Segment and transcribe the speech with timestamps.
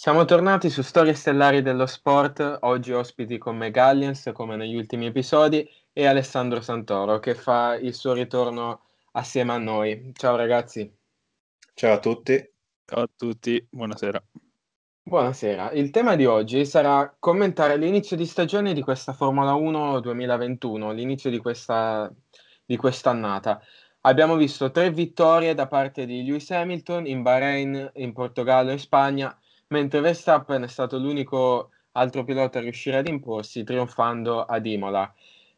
[0.00, 5.04] Siamo tornati su Storie Stellari dello Sport, oggi ospiti con me Galliens come negli ultimi
[5.04, 8.80] episodi e Alessandro Santoro che fa il suo ritorno
[9.12, 10.10] assieme a noi.
[10.14, 10.90] Ciao ragazzi.
[11.74, 12.34] Ciao a tutti.
[12.86, 14.24] Ciao a tutti, buonasera.
[15.02, 20.92] Buonasera, il tema di oggi sarà commentare l'inizio di stagione di questa Formula 1 2021,
[20.92, 22.10] l'inizio di, questa,
[22.64, 23.60] di quest'annata.
[24.00, 28.78] Abbiamo visto tre vittorie da parte di Lewis Hamilton in Bahrain, in Portogallo e in
[28.78, 29.38] Spagna
[29.70, 35.12] mentre Verstappen è stato l'unico altro pilota a riuscire ad imporsi trionfando ad Imola.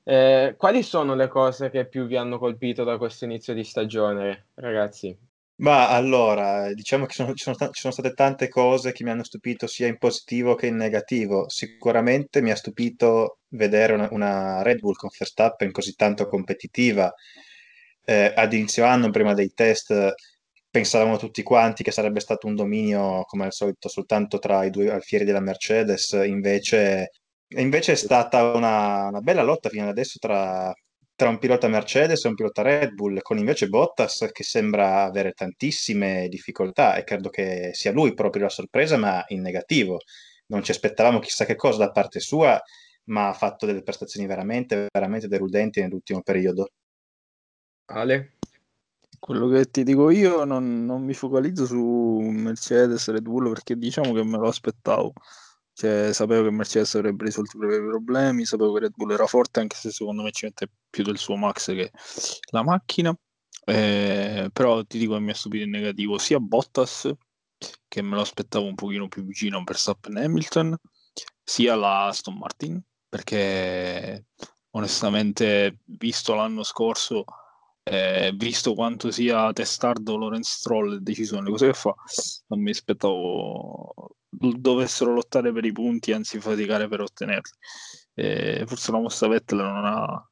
[0.05, 4.47] Eh, quali sono le cose che più vi hanno colpito da questo inizio di stagione,
[4.55, 5.17] ragazzi?
[5.56, 9.23] Ma allora, diciamo che sono, ci, sono, ci, sono, state tante cose che mi hanno
[9.23, 11.48] stupito sia in positivo che in negativo.
[11.48, 17.12] Sicuramente mi ha stupito vedere una, una Red Bull con Verstappen così tanto competitiva.
[18.05, 20.15] Eh, ad inizio anno, prima dei test,
[20.73, 24.91] pensavamo tutti quanti che sarebbe stato un dominio, come al solito, soltanto tra i due
[24.91, 27.11] alfieri della Mercedes, invece,
[27.48, 30.73] invece è stata una, una, bella lotta fino ad adesso tra,
[31.14, 35.33] tra, un pilota Mercedes e un pilota Red Bull, con invece Bottas che sembra avere
[35.33, 39.98] tantissime difficoltà e credo che sia lui proprio la sorpresa, ma in negativo.
[40.47, 42.59] Non ci aspettavamo chissà che cosa da parte sua,
[43.05, 46.70] ma ha fatto delle prestazioni veramente, veramente deludenti nell'ultimo periodo.
[47.86, 48.39] Ale?
[49.25, 54.12] Quello che ti dico io non, non mi focalizzo su Mercedes, Red Bull perché diciamo
[54.12, 55.12] che me lo aspettavo.
[55.73, 59.61] Cioè, sapevo che Mercedes avrebbe risolto i propri problemi, sapevo che Red Bull era forte,
[59.61, 61.92] anche se secondo me ci mette più del suo max che
[62.51, 63.17] la macchina.
[63.64, 67.09] Eh, però ti dico che mi ha stupito in negativo sia Bottas,
[67.86, 70.77] che me lo aspettavo un pochino più vicino a Verstappen Hamilton,
[71.45, 74.27] sia la Aston Martin, perché
[74.70, 77.25] onestamente, visto l'anno scorso,
[77.84, 81.94] eh, visto quanto sia testardo Lorenz Stroll e deciso nelle cose che fa,
[82.48, 87.52] non mi aspettavo dovessero lottare per i punti, anzi faticare per ottenerli.
[88.14, 90.30] Eh, forse la mossa Vettel non ha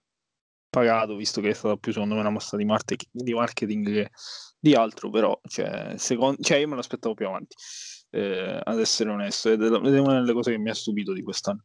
[0.68, 4.10] pagato, visto che è stata più secondo me una mossa di, marketing, di marketing che
[4.58, 7.56] di altro, però cioè, secondo, cioè io me l'aspettavo più avanti,
[8.10, 11.64] eh, ad essere onesto, ed è una delle cose che mi ha stupito di quest'anno.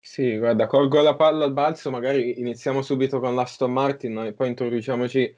[0.00, 4.48] Sì, guarda, colgo la palla al balzo, magari iniziamo subito con l'Aston Martin e poi
[4.48, 5.34] introduciamoci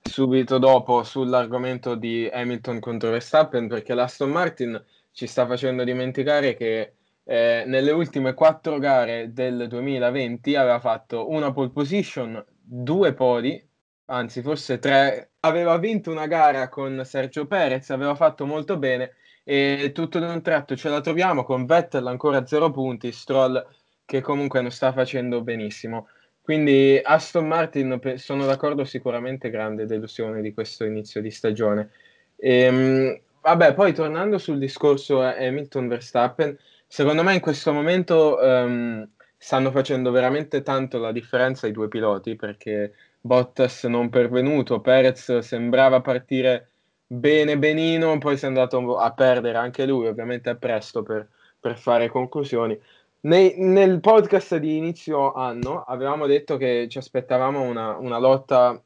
[0.00, 4.82] subito dopo sull'argomento di Hamilton contro Verstappen, perché l'Aston Martin
[5.12, 11.52] ci sta facendo dimenticare che eh, nelle ultime quattro gare del 2020 aveva fatto una
[11.52, 13.62] pole position, due podi,
[14.06, 19.12] anzi forse tre, aveva vinto una gara con Sergio Perez, aveva fatto molto bene
[19.44, 23.62] e tutto d'un tratto ce la troviamo con Vettel ancora a zero punti, Stroll
[24.04, 26.08] che comunque non sta facendo benissimo.
[26.42, 31.90] Quindi Aston Martin sono d'accordo sicuramente grande delusione di questo inizio di stagione.
[32.36, 39.08] E, ehm, vabbè, poi tornando sul discorso Hamilton Verstappen, secondo me in questo momento um,
[39.36, 46.00] stanno facendo veramente tanto la differenza i due piloti perché Bottas non pervenuto, Perez sembrava
[46.02, 46.68] partire
[47.06, 51.28] bene benino, poi si è andato a perdere anche lui, ovviamente è presto per,
[51.58, 52.78] per fare conclusioni.
[53.24, 58.78] Nei, nel podcast di inizio anno avevamo detto che ci aspettavamo una, una, lotta,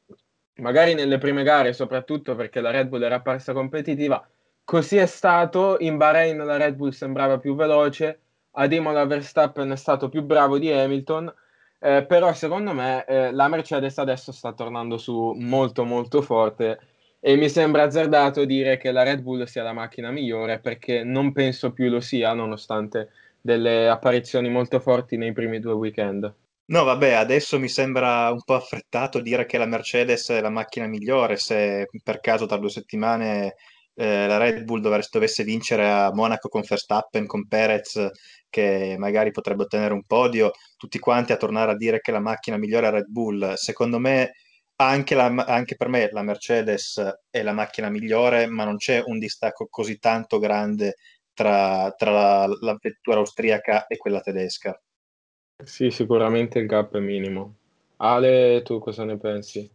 [0.61, 4.25] magari nelle prime gare, soprattutto perché la Red Bull era apparsa competitiva.
[4.63, 5.77] Così è stato.
[5.81, 8.21] In Bahrain la Red Bull sembrava più veloce,
[8.53, 11.35] ad Imola Verstappen è stato più bravo di Hamilton.
[11.81, 16.79] Eh, però secondo me eh, la Mercedes adesso sta tornando su molto molto forte
[17.21, 21.33] e mi sembra azzardato dire che la Red Bull sia la macchina migliore perché non
[21.33, 23.11] penso più lo sia nonostante
[23.49, 26.31] delle apparizioni molto forti nei primi due weekend.
[26.67, 30.87] No, vabbè, adesso mi sembra un po' affrettato dire che la Mercedes è la macchina
[30.87, 33.55] migliore se per caso tra due settimane
[33.95, 38.11] eh, la Red Bull dovesse, dovesse, vincere a Monaco con Verstappen, con Perez,
[38.51, 42.59] che magari potrebbe ottenere un podio, tutti quanti a tornare a dire che la macchina
[42.59, 43.55] migliore è Red Bull.
[43.55, 44.33] Secondo me,
[44.77, 49.19] anche, la, anche per me la Mercedes è la macchina migliore, ma non c'è un
[49.19, 50.97] distacco così tanto grande
[51.39, 54.77] tra, tra la, la, vettura austriaca e quella tedesca.
[55.65, 57.55] Sì, sicuramente il gap è minimo.
[57.99, 59.71] Ale, tu cosa ne pensi?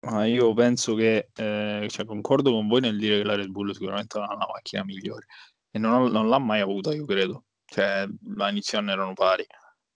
[0.00, 3.70] Ah, io penso che, eh, cioè, concordo con voi nel dire che la Red Bull
[3.70, 5.26] sicuramente non ha la macchina migliore
[5.70, 7.44] e non, non l'ha mai avuta, io credo.
[7.64, 8.04] Cioè,
[8.38, 9.46] all'inizio anno erano pari,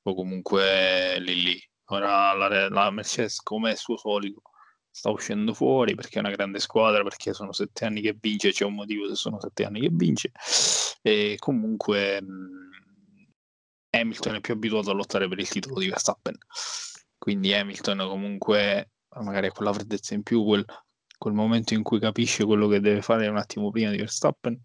[0.02, 1.70] o comunque lì lì.
[1.86, 4.42] Ora la, la Mercedes, come è suo solito,
[4.96, 8.64] sta uscendo fuori perché è una grande squadra, perché sono sette anni che vince, c'è
[8.64, 10.32] un motivo se sono sette anni che vince.
[11.02, 12.81] E comunque mm,
[13.90, 16.34] Hamilton è più abituato a lottare per il titolo di Verstappen.
[17.19, 20.64] Quindi Hamilton comunque magari ha quella freddezza in più, quel,
[21.19, 24.58] quel momento in cui capisce quello che deve fare un attimo prima di Verstappen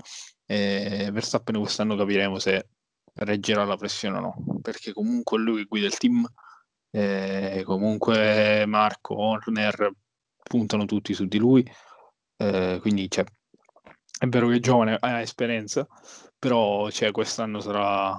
[0.45, 2.67] E Verstappen quest'anno capiremo se
[3.15, 6.25] reggerà la pressione o no, perché comunque lui che guida il team,
[6.91, 9.91] eh, comunque Marco, Horner
[10.41, 11.69] puntano tutti su di lui,
[12.37, 13.23] eh, quindi cioè,
[14.19, 15.87] è vero che è giovane, ha esperienza,
[16.37, 18.15] però cioè, quest'anno sarà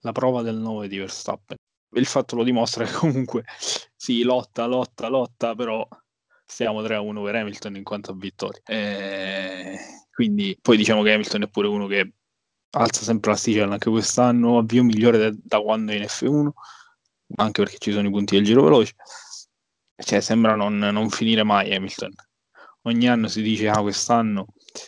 [0.00, 1.56] la prova del 9 di Verstappen.
[1.96, 3.44] Il fatto lo dimostra che comunque
[3.96, 5.86] sì, lotta, lotta, lotta, però
[6.44, 8.62] stiamo 3-1 per Hamilton in quanto a vittorie.
[8.66, 9.78] E
[10.10, 12.12] quindi poi diciamo che Hamilton è pure uno che
[12.70, 16.50] alza sempre l'asticella anche quest'anno, avvio migliore da, da quando è in F1,
[17.36, 18.94] anche perché ci sono i punti del giro veloce.
[19.96, 22.12] Cioè, sembra non, non finire mai Hamilton.
[22.82, 24.46] Ogni anno si dice, ah, quest'anno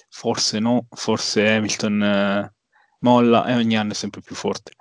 [0.09, 2.55] forse no, forse Hamilton eh,
[3.01, 4.73] molla e ogni anno è sempre più forte.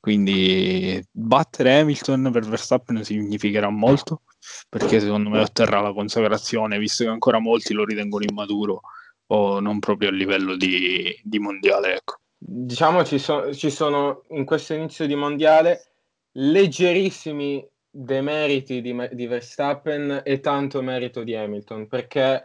[0.00, 4.22] Quindi battere Hamilton per Verstappen significherà molto,
[4.68, 8.82] perché secondo me otterrà la consacrazione, visto che ancora molti lo ritengono immaturo
[9.28, 11.96] o non proprio a livello di, di mondiale.
[11.96, 12.18] Ecco.
[12.36, 15.92] Diciamo ci, so, ci sono in questo inizio di mondiale
[16.32, 17.66] leggerissimi
[17.96, 22.44] demeriti di, di Verstappen e tanto merito di Hamilton, perché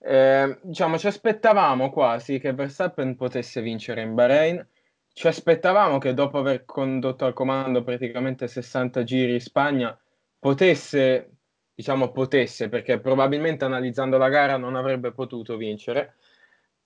[0.00, 4.66] eh, diciamo ci aspettavamo quasi che Verstappen potesse vincere in Bahrain,
[5.12, 9.96] ci aspettavamo che dopo aver condotto al comando praticamente 60 giri in Spagna
[10.38, 11.38] potesse
[11.78, 16.16] diciamo potesse, perché probabilmente analizzando la gara non avrebbe potuto vincere,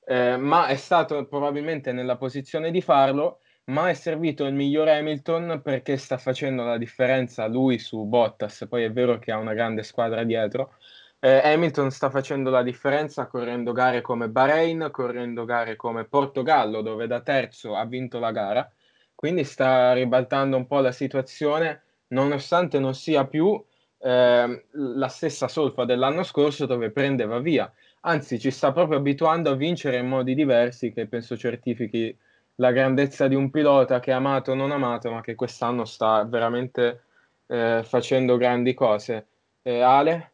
[0.05, 5.61] eh, ma è stato probabilmente nella posizione di farlo, ma è servito il miglior Hamilton
[5.63, 9.83] perché sta facendo la differenza lui su Bottas, poi è vero che ha una grande
[9.83, 10.75] squadra dietro,
[11.21, 17.07] eh, Hamilton sta facendo la differenza correndo gare come Bahrain, correndo gare come Portogallo, dove
[17.07, 18.69] da terzo ha vinto la gara,
[19.15, 23.63] quindi sta ribaltando un po' la situazione, nonostante non sia più
[24.01, 27.73] eh, la stessa solfa dell'anno scorso dove prendeva via.
[28.01, 32.17] Anzi, ci sta proprio abituando a vincere in modi diversi che penso certifichi
[32.57, 36.25] la grandezza di un pilota che è amato o non amato, ma che quest'anno sta
[36.25, 37.05] veramente
[37.47, 39.27] eh, facendo grandi cose.
[39.63, 40.33] Eh, Ale?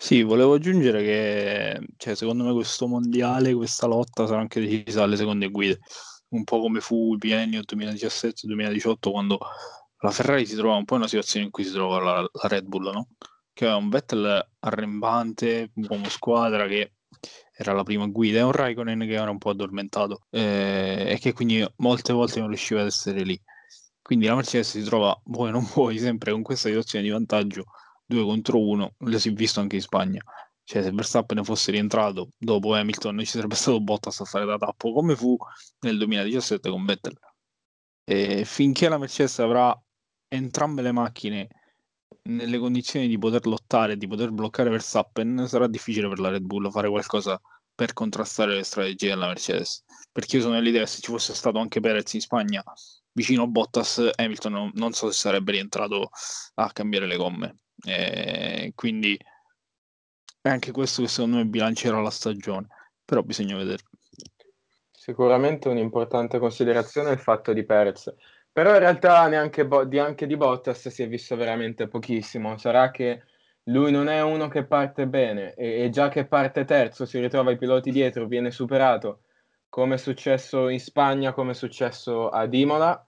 [0.00, 5.16] Sì, volevo aggiungere che cioè, secondo me questo mondiale, questa lotta sarà anche decisa alle
[5.16, 5.80] seconde guide,
[6.28, 9.38] un po' come fu il biennio 2017-2018 quando
[10.00, 12.48] la Ferrari si trova un po' in una situazione in cui si trova la, la
[12.48, 13.08] Red Bull, no?
[13.52, 16.92] Che aveva un Vettel arrembante, un uomo squadra che
[17.60, 21.32] era la prima guida e un Raikkonen che era un po' addormentato eh, e che
[21.32, 23.40] quindi molte volte non riusciva ad essere lì.
[24.00, 27.64] Quindi la Mercedes si trova, vuoi non vuoi, sempre con questa situazione di vantaggio
[28.06, 30.22] 2 contro 1, lo si è visto anche in Spagna.
[30.62, 34.92] Cioè, se Verstappen fosse rientrato dopo Hamilton, ci sarebbe stato Bottas a fare da tappo,
[34.92, 35.36] come fu
[35.80, 37.18] nel 2017 con Vettel.
[38.04, 39.76] E finché la Mercedes avrà
[40.28, 41.48] entrambe le macchine
[42.22, 46.70] nelle condizioni di poter lottare, di poter bloccare Verstappen, sarà difficile per la Red Bull
[46.70, 47.40] fare qualcosa
[47.74, 49.84] per contrastare le strategie della Mercedes.
[50.12, 52.62] Perché io sono nell'idea se ci fosse stato anche Perez in Spagna
[53.12, 56.10] vicino a Bottas, Hamilton non, non so se sarebbe rientrato
[56.54, 57.58] a cambiare le gomme.
[57.84, 59.18] E quindi
[60.40, 62.68] è anche questo che secondo me bilancerà la stagione,
[63.04, 63.82] però bisogna vedere.
[64.90, 68.14] Sicuramente un'importante considerazione è il fatto di Perez
[68.58, 72.58] però in realtà neanche, Bo- di, anche di Bottas si è visto veramente pochissimo.
[72.58, 73.22] Sarà che
[73.66, 77.52] lui non è uno che parte bene e, e già che parte terzo si ritrova
[77.52, 79.20] i piloti dietro, viene superato,
[79.68, 83.06] come è successo in Spagna, come è successo ad Imola.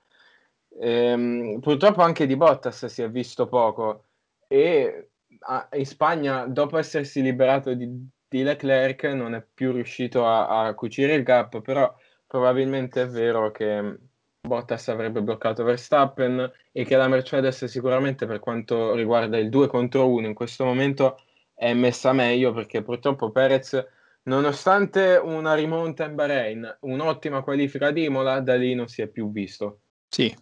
[0.81, 4.05] Ehm, purtroppo anche di Bottas si è visto poco
[4.47, 7.89] e a, in Spagna, dopo essersi liberato di,
[8.29, 11.93] di Leclerc, non è più riuscito a, a cucire il gap, però
[12.25, 14.10] probabilmente è vero che
[14.51, 20.09] Bottas avrebbe bloccato Verstappen e che la Mercedes sicuramente per quanto riguarda il 2 contro
[20.09, 21.23] 1 in questo momento
[21.55, 23.87] è messa meglio perché purtroppo Perez
[24.25, 29.31] nonostante una rimonta in Bahrain, un'ottima qualifica di Imola, da lì non si è più
[29.31, 29.83] visto.
[30.09, 30.35] Sì,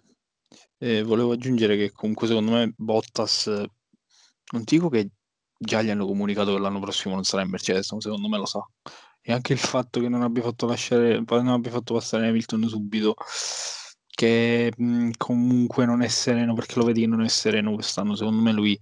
[0.79, 5.11] eh, volevo aggiungere che comunque secondo me Bottas, non dico che
[5.59, 8.47] già gli hanno comunicato che l'anno prossimo non sarà in Mercedes, ma secondo me lo
[8.47, 8.67] sa.
[9.21, 13.15] E anche il fatto che non abbia fatto, lasciare, non abbia fatto passare Hamilton subito
[14.19, 18.17] che mh, comunque non è sereno perché lo vedi che non è sereno quest'anno.
[18.17, 18.77] Secondo me lui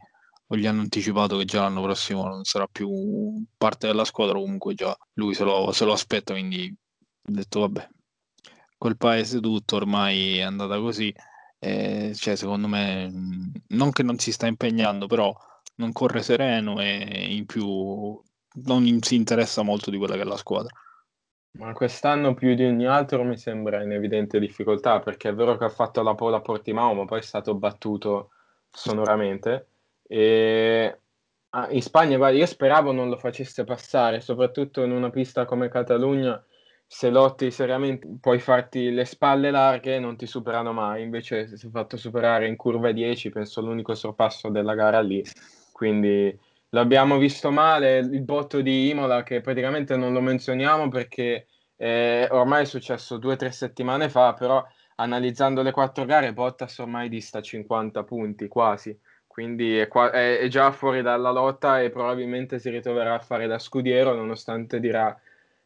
[0.46, 4.72] o gli hanno anticipato che già l'anno prossimo non sarà più parte della squadra, comunque
[4.72, 7.86] già lui se lo, se lo aspetta, quindi ho detto vabbè,
[8.78, 11.12] quel paese tutto ormai è andata così.
[11.58, 13.10] Eh, cioè, secondo me,
[13.68, 15.34] non che non si sta impegnando, però
[15.76, 18.18] non corre sereno e in più
[18.64, 20.74] non si interessa molto di quella che è la squadra.
[21.58, 25.64] Ma quest'anno più di ogni altro mi sembra in evidente difficoltà perché è vero che
[25.64, 28.30] ha fatto la pole a Portimao, ma poi è stato battuto
[28.70, 29.68] sonoramente.
[30.06, 30.98] E
[31.70, 36.42] in Spagna, guarda, io speravo non lo facesse passare, soprattutto in una pista come Catalogna,
[36.86, 41.70] se lotti seriamente puoi farti le spalle larghe non ti superano mai, invece si è
[41.70, 45.24] fatto superare in curva 10 penso l'unico sorpasso della gara lì,
[45.72, 46.38] quindi
[46.70, 51.46] l'abbiamo visto male, il botto di Imola che praticamente non lo menzioniamo perché
[51.76, 54.64] eh, ormai è successo due o tre settimane fa, però
[54.96, 60.48] analizzando le quattro gare Bottas ormai dista 50 punti quasi, quindi è, qua- è, è
[60.48, 65.14] già fuori dalla lotta e probabilmente si ritroverà a fare da scudiero nonostante dirà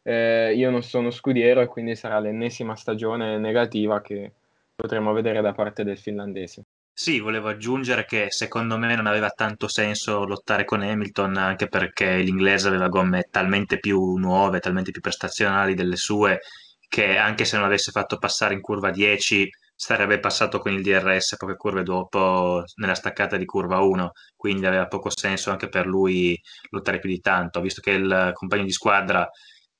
[0.03, 4.33] eh, io non sono scudiero e quindi sarà l'ennesima stagione negativa che
[4.75, 6.63] potremo vedere da parte del finlandese.
[7.03, 12.17] Sì, volevo aggiungere che secondo me non aveva tanto senso lottare con Hamilton anche perché
[12.17, 16.41] l'inglese aveva gomme talmente più nuove, talmente più prestazionali delle sue
[16.87, 21.37] che anche se non avesse fatto passare in curva 10 sarebbe passato con il DRS
[21.37, 26.39] poche curve dopo nella staccata di curva 1, quindi aveva poco senso anche per lui
[26.69, 29.27] lottare più di tanto, visto che il compagno di squadra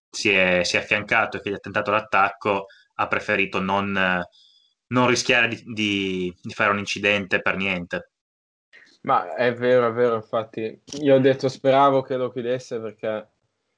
[0.09, 4.23] si è, si è affiancato e che gli ha tentato l'attacco, ha preferito non,
[4.91, 8.11] non rischiare di, di, di, fare un incidente per niente.
[9.01, 13.29] Ma è vero, è vero, infatti io ho detto speravo che lo chiudesse perché,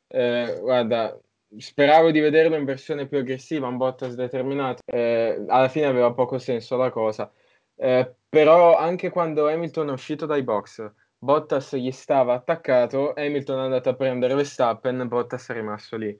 [0.08, 1.17] eh, guarda,
[1.58, 6.39] speravo di vederlo in versione più aggressiva, un Bottas determinato, eh, alla fine aveva poco
[6.39, 7.32] senso la cosa,
[7.75, 10.91] eh, però anche quando Hamilton è uscito dai box
[11.24, 16.15] Bottas gli stava attaccato, Hamilton è andato a prendere Verstappen, Bottas è rimasto lì.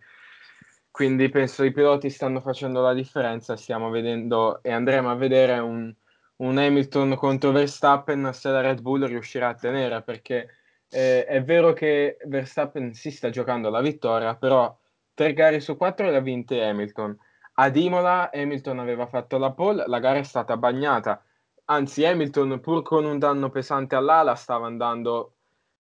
[0.94, 5.92] Quindi penso i piloti stanno facendo la differenza, stiamo vedendo e andremo a vedere un,
[6.36, 10.50] un Hamilton contro Verstappen se la Red Bull riuscirà a tenere, perché
[10.90, 14.78] eh, è vero che Verstappen si sta giocando la vittoria, però
[15.16, 17.18] tre gare su quattro le ha vinte Hamilton.
[17.56, 21.24] Ad Imola Hamilton aveva fatto la pole, la gara è stata bagnata
[21.66, 25.36] anzi Hamilton pur con un danno pesante all'ala stava andando,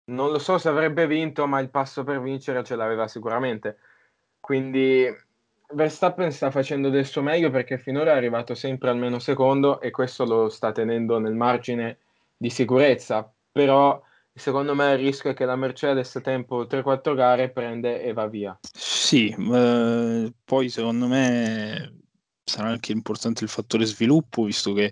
[0.06, 3.78] non lo so se avrebbe vinto, ma il passo per vincere ce l'aveva sicuramente.
[4.50, 5.06] Quindi
[5.74, 10.26] Verstappen sta facendo del suo meglio perché finora è arrivato sempre almeno secondo e questo
[10.26, 12.00] lo sta tenendo nel margine
[12.36, 14.02] di sicurezza, però
[14.34, 18.58] secondo me il rischio è che la Mercedes tempo 3-4 gare prende e va via.
[18.74, 22.00] Sì, eh, poi secondo me
[22.44, 24.92] sarà anche importante il fattore sviluppo, visto che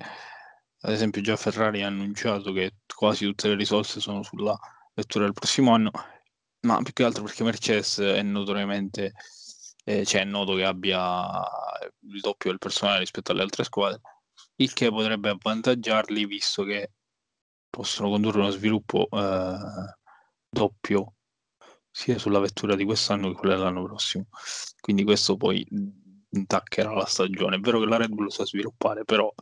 [0.81, 4.55] ad esempio già Ferrari ha annunciato che quasi tutte le risorse sono sulla
[4.93, 5.89] vettura del prossimo anno,
[6.67, 9.13] ma più che altro perché Mercedes è notoriamente,
[9.87, 11.41] eh, cioè è noto che abbia
[12.09, 14.01] il doppio del personale rispetto alle altre squadre,
[14.55, 16.91] il che potrebbe avvantaggiarli visto che
[17.69, 19.57] possono condurre uno sviluppo eh,
[20.49, 21.13] doppio
[21.89, 24.25] sia sulla vettura di quest'anno che quella dell'anno prossimo.
[24.81, 25.65] Quindi questo poi
[26.31, 27.55] intaccherà la stagione.
[27.55, 29.33] È vero che la Red Bull sa sviluppare, però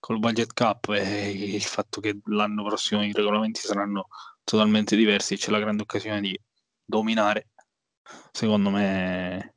[0.00, 4.06] col budget cap e il fatto che l'anno prossimo i regolamenti saranno
[4.44, 6.38] totalmente diversi, c'è la grande occasione di
[6.84, 7.50] dominare.
[8.32, 9.53] Secondo me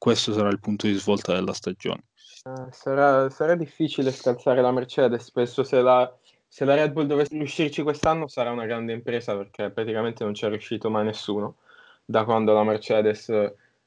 [0.00, 2.04] questo sarà il punto di svolta della stagione.
[2.44, 6.10] Uh, sarà, sarà, difficile scalzare la Mercedes, penso se la,
[6.48, 10.48] se la Red Bull dovesse riuscirci quest'anno sarà una grande impresa perché praticamente non c'è
[10.48, 11.56] riuscito mai nessuno
[12.02, 13.30] da quando la Mercedes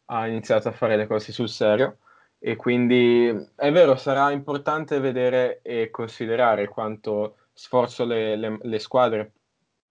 [0.06, 1.98] ha iniziato a fare le cose sul serio.
[2.38, 9.32] E quindi è vero, sarà importante vedere e considerare quanto sforzo le, le, le squadre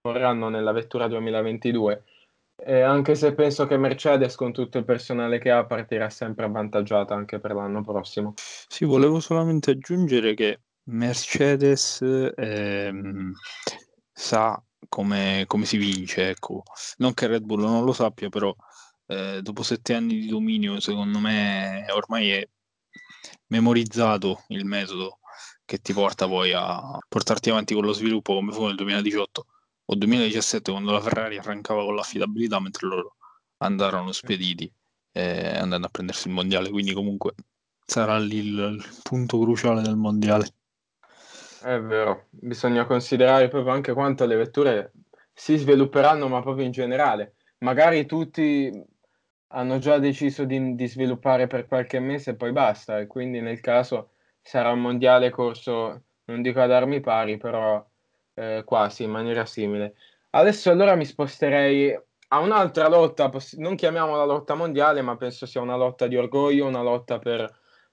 [0.01, 2.03] vorranno nella vettura 2022,
[2.55, 7.13] eh, anche se penso che Mercedes con tutto il personale che ha partirà sempre avvantaggiata
[7.13, 8.33] anche per l'anno prossimo.
[8.35, 13.33] Sì, volevo solamente aggiungere che Mercedes ehm,
[14.11, 16.63] sa come, come, si vince, ecco.
[16.97, 18.53] non che Red Bull non lo sappia, però
[19.07, 22.47] eh, dopo sette anni di dominio, secondo me ormai è
[23.47, 25.19] memorizzato il metodo
[25.65, 29.45] che ti porta poi a portarti avanti con lo sviluppo come fu nel 2018
[29.85, 33.15] o 2017 quando la Ferrari arrancava con l'affidabilità mentre loro
[33.57, 34.71] andarono spediti
[35.11, 36.69] eh, andando a prendersi il mondiale.
[36.69, 37.33] Quindi comunque
[37.85, 40.47] sarà lì il, il punto cruciale del mondiale.
[41.61, 42.27] È vero.
[42.29, 44.91] Bisogna considerare proprio anche quanto le vetture
[45.33, 47.35] si svilupperanno ma proprio in generale.
[47.59, 48.71] Magari tutti
[49.55, 53.59] hanno già deciso di, di, sviluppare per qualche mese e poi basta, e quindi nel
[53.61, 54.11] caso
[54.41, 57.85] sarà un mondiale corso, non dico ad armi pari, però
[58.33, 59.95] eh, quasi in maniera simile.
[60.31, 61.97] Adesso allora mi sposterei
[62.29, 66.81] a un'altra lotta, non chiamiamola lotta mondiale, ma penso sia una lotta di orgoglio, una
[66.81, 67.47] lotta per,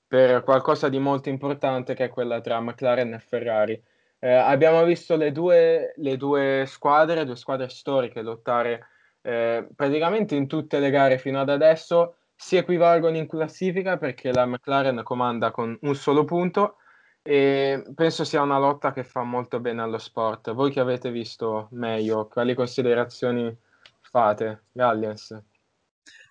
[0.07, 3.83] per qualcosa di molto importante che è quella tra McLaren e Ferrari.
[4.19, 8.87] Eh, abbiamo visto le due, le due squadre, due squadre storiche lottare
[9.23, 14.47] eh, praticamente in tutte le gare fino ad adesso si equivalgono in classifica perché la
[14.47, 16.77] McLaren comanda con un solo punto
[17.23, 20.53] e penso sia una lotta che fa molto bene allo sport.
[20.53, 23.55] Voi che avete visto meglio, quali considerazioni
[24.01, 24.65] fate?
[24.73, 25.43] Galliens?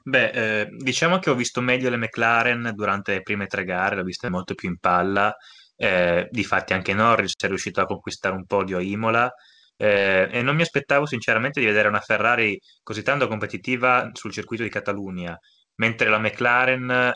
[0.03, 4.03] Beh, eh, diciamo che ho visto meglio le McLaren durante le prime tre gare, l'ho
[4.03, 5.35] vista molto più in palla.
[5.75, 9.33] Eh, difatti anche Norris è riuscito a conquistare un podio a Imola
[9.81, 14.63] eh, e non mi aspettavo sinceramente di vedere una Ferrari così tanto competitiva sul circuito
[14.63, 15.39] di Catalunya,
[15.75, 17.13] mentre la McLaren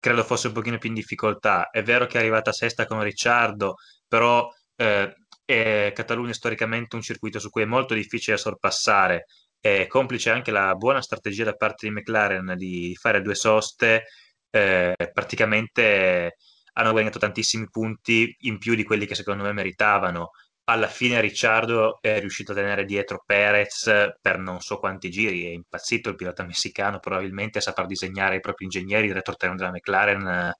[0.00, 1.70] credo fosse un pochino più in difficoltà.
[1.70, 3.76] È vero che è arrivata sesta con Ricciardo,
[4.08, 5.14] però eh,
[5.44, 9.26] è Catalunya è storicamente un circuito su cui è molto difficile sorpassare
[9.60, 14.04] è complice anche la buona strategia da parte di McLaren di fare due soste,
[14.50, 16.36] eh, praticamente
[16.72, 20.30] hanno guadagnato tantissimi punti in più di quelli che secondo me meritavano.
[20.70, 25.48] Alla fine Ricciardo è riuscito a tenere dietro Perez per non so quanti giri, è
[25.48, 30.52] impazzito il pilota messicano, probabilmente saprà disegnare i propri ingegneri il retroterreno della McLaren eh,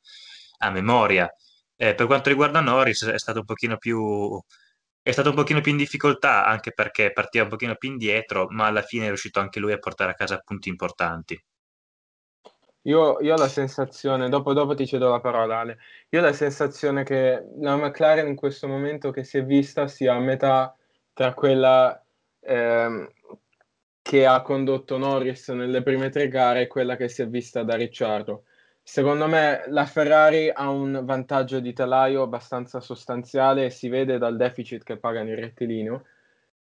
[0.58, 1.32] a memoria.
[1.76, 4.36] Eh, per quanto riguarda Norris è stato un pochino più
[5.02, 8.66] è stato un pochino più in difficoltà anche perché partiva un pochino più indietro, ma
[8.66, 11.40] alla fine è riuscito anche lui a portare a casa punti importanti.
[12.82, 16.32] Io, io ho la sensazione, dopo, dopo, ti cedo la parola Ale, io ho la
[16.32, 20.74] sensazione che la McLaren in questo momento che si è vista sia a metà
[21.12, 22.02] tra quella
[22.40, 23.06] ehm,
[24.02, 27.76] che ha condotto Norris nelle prime tre gare e quella che si è vista da
[27.76, 28.44] Ricciardo.
[28.82, 34.36] Secondo me la Ferrari ha un vantaggio di telaio abbastanza sostanziale e si vede dal
[34.36, 36.04] deficit che pagano in rettilineo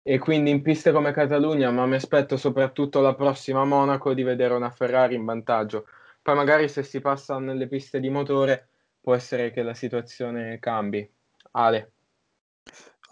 [0.02, 4.54] e quindi in piste come Catalogna, ma mi aspetto soprattutto la prossima Monaco di vedere
[4.54, 5.86] una Ferrari in vantaggio.
[6.28, 8.68] Poi magari se si passa nelle piste di motore
[9.00, 11.10] può essere che la situazione cambi.
[11.52, 11.94] Ale.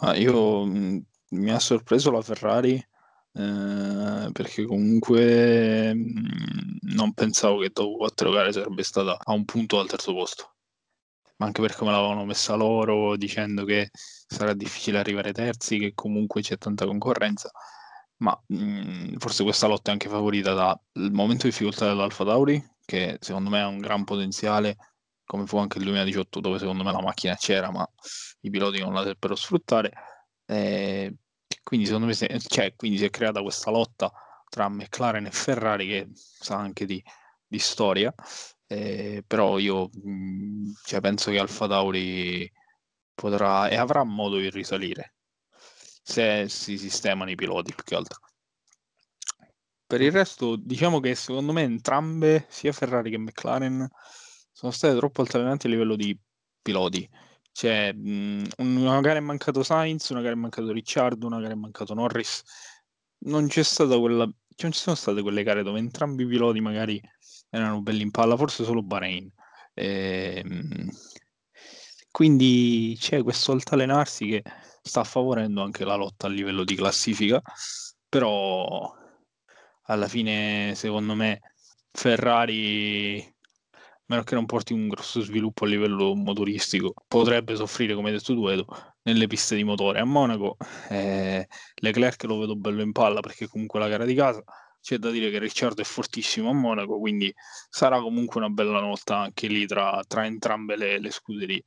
[0.01, 8.31] Ah, io mi ha sorpreso la Ferrari eh, perché comunque non pensavo che dopo quattro
[8.31, 10.57] gare sarebbe stata a un punto al terzo posto.
[11.39, 13.89] Ma anche perché me l'avevano messa loro dicendo che
[14.27, 17.51] sarà difficile arrivare terzi, che comunque c'è tanta concorrenza.
[18.19, 20.79] Ma mh, forse questa lotta è anche favorita dal
[21.13, 24.76] momento di difficoltà dell'Alfa Tauri, che secondo me ha un gran potenziale,
[25.26, 27.87] come fu anche il 2018, dove secondo me la macchina c'era, ma
[28.40, 29.93] i piloti non la seppero sfruttare.
[30.47, 31.15] Eh,
[31.63, 34.11] quindi secondo me è, cioè, quindi si è creata questa lotta
[34.49, 37.02] tra McLaren e Ferrari che sa anche di,
[37.47, 38.15] di storia,
[38.67, 42.50] eh, però io mm, cioè, penso che Alfa Tauri
[43.15, 45.15] potrà e avrà modo di risalire
[46.02, 48.21] se si sistemano i piloti più che altro.
[49.87, 53.89] Per il resto, diciamo che secondo me entrambe, sia Ferrari che McLaren,
[54.53, 56.19] sono state troppo altalenanti a livello di
[56.61, 57.09] piloti.
[57.53, 61.57] Cioè, mh, una gara è mancato Sainz, una gara è mancato Ricciardo, una gara è
[61.57, 62.43] mancato Norris.
[63.19, 64.25] Non c'è stata quella.
[64.25, 67.01] Non ci sono state quelle gare dove entrambi i piloti magari
[67.51, 69.31] erano belli in palla, forse solo Bahrain.
[69.75, 70.91] E, ehm,
[72.11, 74.43] quindi c'è questo altalenarsi che
[74.83, 77.41] sta favorendo anche la lotta a livello di classifica,
[78.09, 78.95] però
[79.87, 81.41] alla fine, secondo me,
[81.91, 83.35] Ferrari
[84.07, 88.35] meno che non porti un grosso sviluppo a livello motoristico, potrebbe soffrire, come hai detto
[88.35, 88.67] tu, Edo,
[89.03, 90.01] nelle piste di motore.
[90.01, 90.57] A Monaco
[90.89, 91.47] eh,
[91.77, 94.43] Leclerc lo vedo bello in palla perché comunque la gara di casa.
[94.81, 97.33] C'è da dire che Ricciardo è fortissimo a Monaco, quindi
[97.69, 101.63] sarà comunque una bella lotta anche lì tra, tra entrambe le, le scuderie.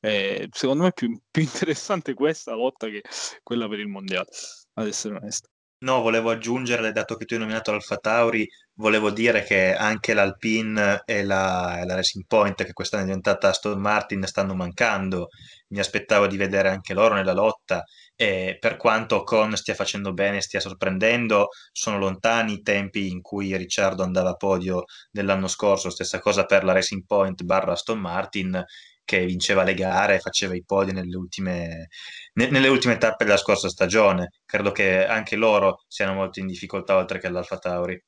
[0.00, 3.02] Eh, secondo me è più, più interessante questa lotta che
[3.42, 4.28] quella per il mondiale,
[4.74, 5.53] ad essere onesto.
[5.84, 11.02] No, volevo aggiungere, dato che tu hai nominato l'Alfa Tauri, volevo dire che anche l'Alpine
[11.04, 15.28] e la, la Racing Point, che quest'anno è diventata Aston Martin, stanno mancando.
[15.68, 17.82] Mi aspettavo di vedere anche loro nella lotta
[18.16, 23.54] e per quanto Con stia facendo bene, stia sorprendendo, sono lontani i tempi in cui
[23.56, 28.64] Ricciardo andava a podio dell'anno scorso, stessa cosa per la Racing Point barra Aston Martin
[29.04, 31.88] che vinceva le gare, faceva i podi nelle ultime,
[32.34, 34.30] ne, nelle ultime tappe della scorsa stagione.
[34.44, 38.02] Credo che anche loro siano molto in difficoltà oltre che l'Alfa Tauri.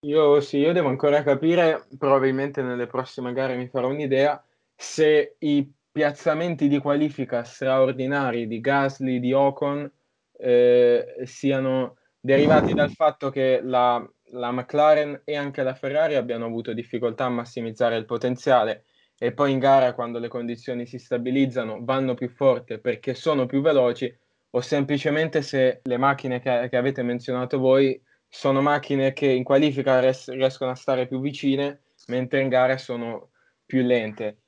[0.00, 4.42] Io sì, io devo ancora capire, probabilmente nelle prossime gare mi farò un'idea,
[4.74, 9.90] se i piazzamenti di qualifica straordinari di Gasly, di Ocon,
[10.38, 16.72] eh, siano derivati dal fatto che la, la McLaren e anche la Ferrari abbiano avuto
[16.72, 18.84] difficoltà a massimizzare il potenziale
[19.18, 23.60] e poi in gara quando le condizioni si stabilizzano vanno più forte perché sono più
[23.62, 24.14] veloci
[24.50, 30.00] o semplicemente se le macchine che, che avete menzionato voi sono macchine che in qualifica
[30.00, 33.30] res- riescono a stare più vicine mentre in gara sono
[33.64, 34.42] più lente.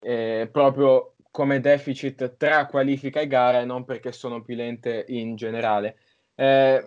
[0.00, 5.36] Eh, proprio come deficit tra qualifica e gara e non perché sono più lente in
[5.36, 5.98] generale.
[6.34, 6.84] Eh,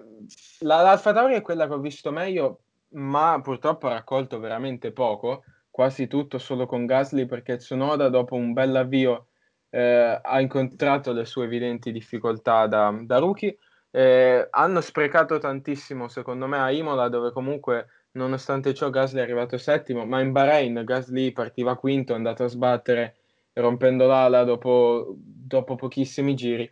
[0.60, 2.60] la, l'Alfa Tauri è quella che ho visto meglio
[2.96, 8.54] ma purtroppo ha raccolto veramente poco quasi tutto solo con Gasly perché Tsunoda dopo un
[8.54, 9.30] bel avvio
[9.72, 13.58] eh, ha incontrato le sue evidenti difficoltà da, da rookie.
[13.90, 19.58] Eh, hanno sprecato tantissimo secondo me a Imola dove comunque nonostante ciò Gasly è arrivato
[19.58, 23.16] settimo, ma in Bahrain Gasly partiva quinto, è andato a sbattere
[23.54, 26.72] rompendo l'ala dopo, dopo pochissimi giri.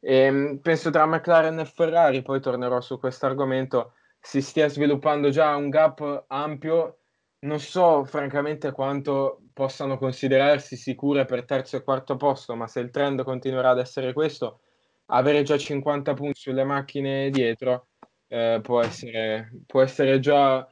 [0.00, 5.30] E, ehm, penso tra McLaren e Ferrari, poi tornerò su questo argomento, si stia sviluppando
[5.30, 6.96] già un gap ampio.
[7.40, 12.90] Non so francamente quanto possano considerarsi sicure per terzo e quarto posto, ma se il
[12.90, 14.60] trend continuerà ad essere questo,
[15.06, 17.88] avere già 50 punti sulle macchine dietro
[18.28, 20.66] eh, può, essere, può essere già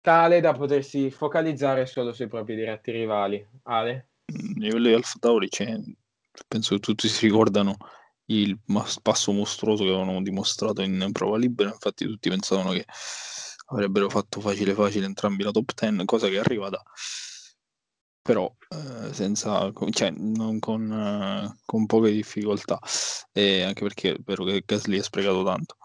[0.00, 3.46] tale da potersi focalizzare solo sui propri diretti rivali.
[3.64, 4.08] Ale?
[4.56, 5.78] livello di Alfa Tauri c'è,
[6.48, 7.76] penso che tutti si ricordano
[8.26, 8.58] il
[9.02, 12.86] passo mostruoso che avevano dimostrato in prova libera, infatti tutti pensavano che
[13.66, 16.82] avrebbero fatto facile facile entrambi la top 10, cosa che è arrivata
[18.24, 22.78] però eh, senza, cioè, non con, eh, con poche difficoltà,
[23.32, 25.76] e anche perché è vero che Gasly ha sprecato tanto.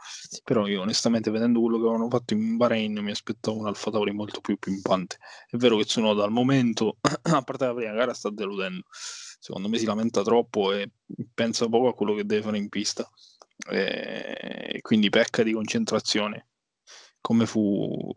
[0.45, 4.13] Però io onestamente vedendo quello che avevano fatto in Bahrain mi aspettavo un Alfa Tauri
[4.13, 5.17] molto più pimpante.
[5.49, 8.85] È vero che Tsunoda al momento, a parte la prima gara, sta deludendo.
[8.89, 10.91] Secondo me si lamenta troppo e
[11.33, 13.05] pensa poco a quello che deve fare in pista.
[13.69, 16.48] E quindi pecca di concentrazione
[17.29, 18.11] come fu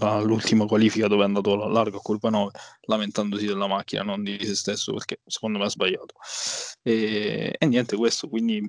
[0.00, 2.50] all'ultima qualifica dove è andato a largo a colpa 9
[2.86, 6.16] lamentandosi della macchina non di se stesso perché secondo me ha sbagliato.
[6.82, 8.68] E, e niente questo quindi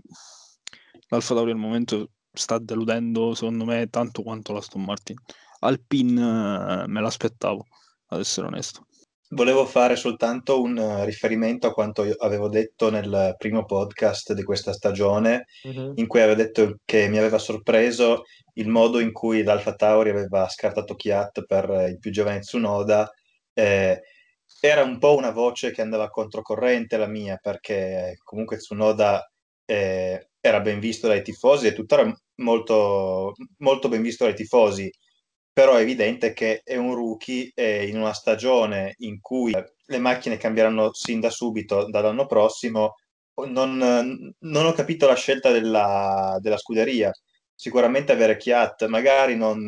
[1.07, 5.17] l'Alfa Tauri al momento sta deludendo secondo me tanto quanto la Aston Martin.
[5.61, 7.65] Alpine eh, me l'aspettavo
[8.09, 8.88] ad essere onesto
[9.31, 14.73] Volevo fare soltanto un eh, riferimento a quanto avevo detto nel primo podcast di questa
[14.73, 15.93] stagione, uh-huh.
[15.97, 20.49] in cui avevo detto che mi aveva sorpreso il modo in cui l'Alfa Tauri aveva
[20.49, 23.07] scartato Chiat per il più giovane Tsunoda.
[23.53, 24.01] Eh,
[24.61, 29.31] era un po' una voce che andava controcorrente la mia, perché comunque Tsunoda
[29.63, 34.91] eh, era ben visto dai tifosi e tuttora molto, molto ben visto dai tifosi
[35.51, 40.37] però è evidente che è un rookie e in una stagione in cui le macchine
[40.37, 42.95] cambieranno sin da subito dall'anno prossimo,
[43.47, 47.11] non, non ho capito la scelta della, della, scuderia.
[47.53, 49.63] Sicuramente avere Chiat magari non,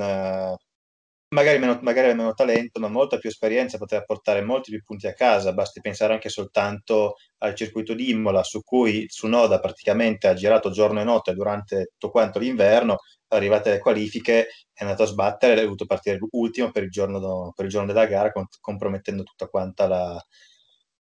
[1.33, 5.13] magari meno, magari meno talento, ma molta più esperienza poteva portare molti più punti a
[5.13, 5.53] casa.
[5.53, 11.01] Basti pensare anche soltanto al circuito di Imola, su cui Tsunoda praticamente ha girato giorno
[11.01, 12.97] e notte durante tutto quanto l'inverno.
[13.29, 17.65] Arrivate le qualifiche, è andato a sbattere, è dovuto partire ultimo per il giorno, per
[17.65, 20.25] il giorno della gara, compromettendo tutta quanta la,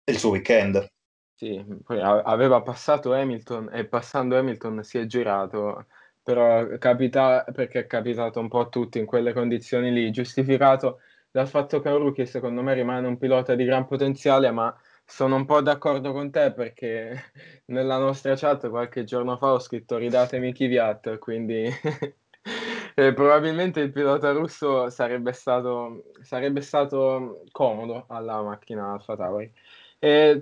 [0.04, 0.86] il suo weekend.
[1.34, 5.86] Sì, poi aveva passato Hamilton e passando Hamilton si è girato
[6.30, 11.00] però capita perché è capitato un po' a tutti in quelle condizioni lì, giustificato
[11.32, 14.72] dal fatto che Ruki secondo me rimane un pilota di gran potenziale, ma
[15.04, 17.32] sono un po' d'accordo con te perché
[17.74, 21.64] nella nostra chat qualche giorno fa ho scritto ridatemi Kvyat, quindi
[22.94, 29.52] eh, probabilmente il pilota russo sarebbe stato, sarebbe stato comodo alla macchina Alfa Tauri.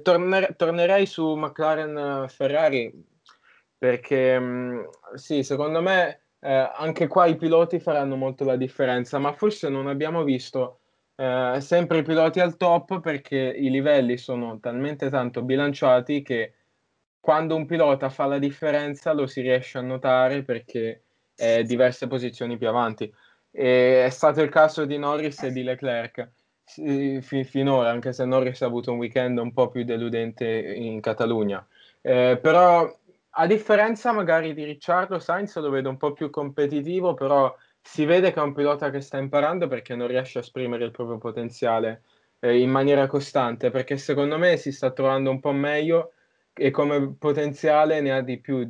[0.04, 3.16] Torner- tornerei su McLaren Ferrari
[3.78, 4.80] perché mm,
[5.16, 9.88] sì, secondo me eh, anche qua i piloti faranno molto la differenza, ma forse non
[9.88, 10.80] abbiamo visto
[11.16, 16.54] eh, sempre i piloti al top perché i livelli sono talmente tanto bilanciati che
[17.20, 21.02] quando un pilota fa la differenza lo si riesce a notare perché
[21.36, 23.12] è diverse posizioni più avanti.
[23.52, 26.30] E è stato il caso di Norris e di Leclerc
[27.44, 31.66] finora, anche se Norris ha avuto un weekend un po' più deludente in Catalogna.
[32.02, 32.90] Eh, però
[33.40, 38.32] a differenza magari di Ricciardo, Sainz lo vedo un po' più competitivo, però si vede
[38.34, 42.04] che è un pilota che sta imparando perché non riesce a esprimere il proprio potenziale
[42.40, 46.14] eh, in maniera costante, perché secondo me si sta trovando un po' meglio
[46.54, 48.68] e come potenziale ne ha di più,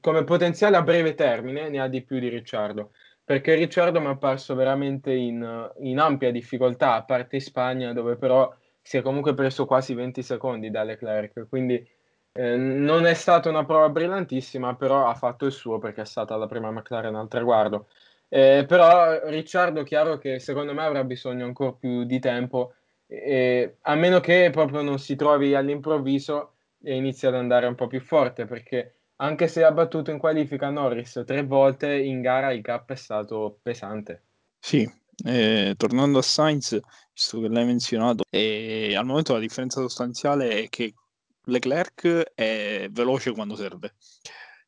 [0.00, 2.90] come potenziale a breve termine ne ha di più di Ricciardo,
[3.22, 8.16] perché Ricciardo mi è apparso veramente in, in ampia difficoltà, a parte in Spagna, dove
[8.16, 11.86] però si è comunque preso quasi 20 secondi da Leclerc, quindi
[12.38, 16.36] eh, non è stata una prova brillantissima, però ha fatto il suo perché è stata
[16.36, 17.88] la prima McLaren al traguardo.
[18.28, 22.74] Eh, però Ricciardo, chiaro che secondo me avrà bisogno ancora più di tempo,
[23.08, 27.88] eh, a meno che proprio non si trovi all'improvviso e inizi ad andare un po'
[27.88, 32.60] più forte, perché anche se ha battuto in qualifica Norris tre volte, in gara il
[32.60, 34.22] gap è stato pesante.
[34.60, 34.88] Sì,
[35.24, 36.78] eh, tornando a Sainz,
[37.12, 40.94] visto che l'hai menzionato, eh, al momento la differenza sostanziale è che
[41.48, 43.94] Leclerc è veloce quando serve.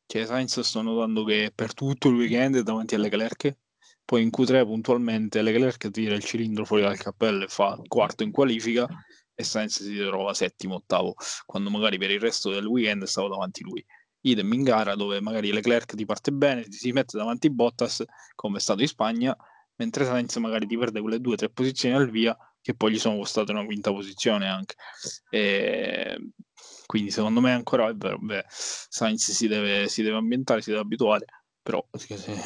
[0.05, 3.55] Cioè, Sainz sto notando che per tutto il weekend è davanti a Leclerc,
[4.03, 8.31] poi in Q3 puntualmente Leclerc tira il cilindro fuori dal cappello e fa quarto in
[8.31, 8.87] qualifica
[9.33, 11.13] e Sainz si trova settimo, ottavo,
[11.45, 13.85] quando magari per il resto del weekend stavo davanti lui.
[14.21, 18.03] Idem in gara dove magari Leclerc ti parte bene, ti si mette davanti Bottas,
[18.35, 19.37] come è stato in Spagna,
[19.75, 22.99] mentre Sainz magari ti perde quelle due o tre posizioni al via che poi gli
[22.99, 24.75] sono costate una quinta posizione anche.
[25.29, 26.17] E
[26.85, 31.25] quindi secondo me ancora beh, Sainz si deve, si deve ambientare, si deve abituare,
[31.61, 31.83] però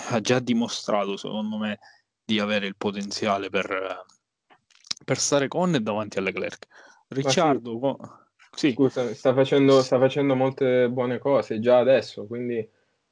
[0.09, 1.79] ha già dimostrato secondo me
[2.23, 4.05] di avere il potenziale per,
[5.03, 6.67] per stare con e davanti alle Leclerc.
[7.07, 7.97] Ricciardo,
[8.55, 8.71] sì.
[8.71, 12.67] Scusa, sta facendo, sta facendo molte buone cose già adesso, quindi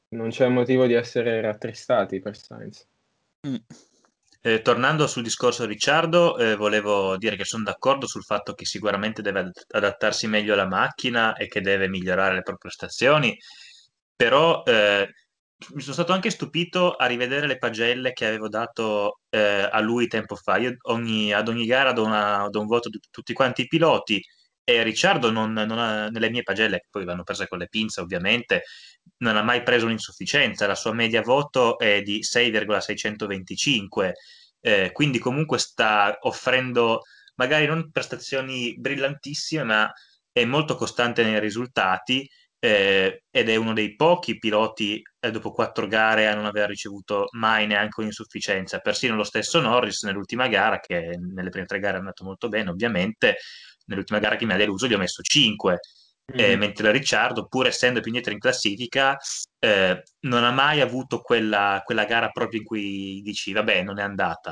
[0.10, 2.88] non c'è motivo di essere rattristati per Sainz.
[3.48, 3.56] Mm.
[4.46, 9.22] Eh, tornando sul discorso Ricciardo, eh, volevo dire che sono d'accordo sul fatto che sicuramente
[9.22, 13.38] deve adattarsi meglio alla macchina e che deve migliorare le proprie prestazioni,
[14.14, 15.08] però eh,
[15.74, 20.08] mi sono stato anche stupito a rivedere le pagelle che avevo dato eh, a lui
[20.08, 20.58] tempo fa.
[20.58, 24.22] Io ogni, ad ogni gara do, una, do, un voto di tutti quanti i piloti
[24.64, 28.02] e Ricciardo non, non ha, nelle mie pagelle, che poi vanno prese con le pinze
[28.02, 28.64] ovviamente,
[29.18, 34.14] non ha mai preso un'insufficienza, la sua media voto è di 6,625,
[34.62, 37.02] eh, quindi comunque sta offrendo
[37.36, 39.92] magari non prestazioni brillantissime, ma
[40.32, 42.28] è molto costante nei risultati
[42.60, 47.28] eh, ed è uno dei pochi piloti eh, dopo quattro gare a non aver ricevuto
[47.32, 48.80] mai neanche un'insufficienza.
[48.80, 52.70] Persino lo stesso Norris nell'ultima gara, che nelle prime tre gare è andato molto bene,
[52.70, 53.36] ovviamente,
[53.86, 55.80] nell'ultima gara che mi ha deluso gli ho messo 5
[56.32, 56.52] mm-hmm.
[56.52, 59.18] eh, mentre Ricciardo, pur essendo più indietro in classifica,
[59.60, 64.04] eh, non ha mai avuto quella, quella, gara proprio in cui dici, vabbè, non è
[64.04, 64.52] andata.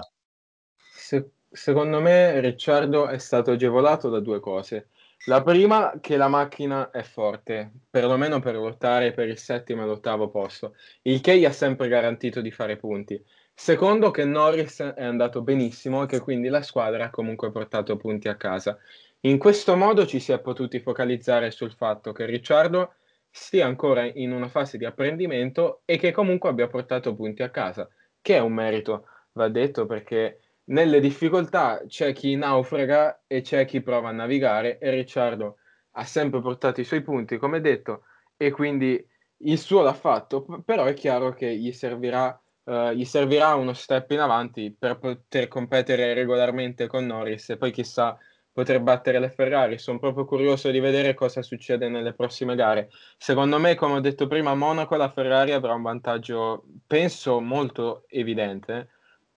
[0.93, 4.89] Se, secondo me Ricciardo è stato agevolato da due cose.
[5.25, 10.29] La prima, che la macchina è forte, perlomeno per lottare per il settimo e l'ottavo
[10.29, 13.23] posto, il che gli ha sempre garantito di fare punti.
[13.53, 18.29] Secondo, che Norris è andato benissimo e che quindi la squadra ha comunque portato punti
[18.29, 18.79] a casa.
[19.23, 22.95] In questo modo ci si è potuti focalizzare sul fatto che Ricciardo
[23.29, 27.87] sia ancora in una fase di apprendimento e che comunque abbia portato punti a casa,
[28.19, 33.81] che è un merito, va detto, perché nelle difficoltà c'è chi naufraga e c'è chi
[33.81, 35.57] prova a navigare e Ricciardo
[35.91, 38.05] ha sempre portato i suoi punti, come detto,
[38.37, 39.07] e quindi
[39.43, 44.09] il suo l'ha fatto, però è chiaro che gli servirà, uh, gli servirà uno step
[44.11, 48.17] in avanti per poter competere regolarmente con Norris e poi chissà
[48.51, 49.77] poter battere le Ferrari.
[49.77, 52.89] Sono proprio curioso di vedere cosa succede nelle prossime gare.
[53.17, 58.05] Secondo me, come ho detto prima, a Monaco la Ferrari avrà un vantaggio, penso, molto
[58.09, 58.89] evidente,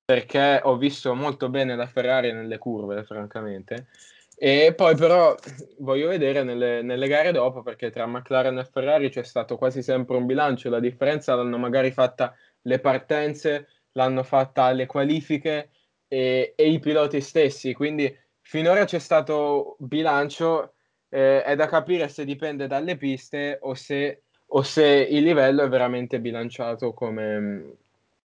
[0.05, 3.89] perché ho visto molto bene la Ferrari nelle curve, francamente.
[4.37, 5.35] E poi però
[5.79, 10.17] voglio vedere nelle, nelle gare dopo, perché tra McLaren e Ferrari c'è stato quasi sempre
[10.17, 10.69] un bilancio.
[10.71, 15.71] La differenza l'hanno magari fatta le partenze, l'hanno fatta le qualifiche
[16.09, 17.73] e, e i piloti stessi.
[17.75, 18.13] Quindi
[18.45, 20.75] finora c'è stato bilancio,
[21.09, 25.69] eh, è da capire se dipende dalle piste o se, o se il livello è
[25.69, 27.77] veramente bilanciato come,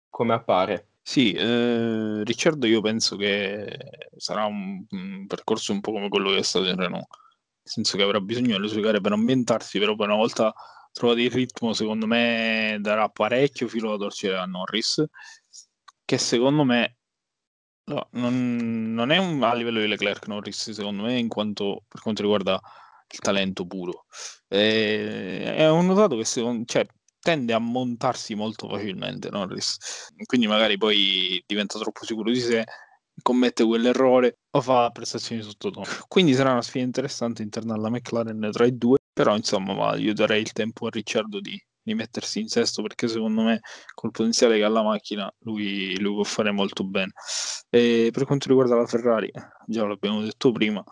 [0.09, 0.87] come appare.
[1.01, 3.77] Sì, eh, Ricciardo io penso che
[4.17, 7.95] sarà un, un, percorso un po' come quello che è stato in Renault, nel senso
[7.95, 10.53] che avrà bisogno delle sue gare per ambientarsi, però poi una volta
[10.91, 15.05] trovato il ritmo secondo me darà parecchio filo da torcere a Norris,
[16.03, 16.97] che secondo me
[17.89, 22.21] No, non, non è un, a livello di Leclerc Norris, secondo me, quanto per quanto
[22.21, 22.59] riguarda
[23.09, 24.05] il talento puro.
[24.49, 26.85] E, e ho notato che secondo, cioè,
[27.19, 32.65] tende a montarsi molto facilmente Norris, quindi magari poi diventa troppo sicuro di sé,
[33.21, 35.85] commette quell'errore o fa prestazioni sottotono.
[36.09, 40.41] Quindi sarà una sfida interessante interna alla McLaren tra i due, però insomma io darei
[40.41, 43.61] il tempo a Ricciardo di di mettersi in sesto perché secondo me
[43.93, 47.13] col potenziale che ha la macchina lui, lui può fare molto bene.
[47.69, 49.31] E per quanto riguarda la Ferrari,
[49.65, 50.83] già l'abbiamo detto prima,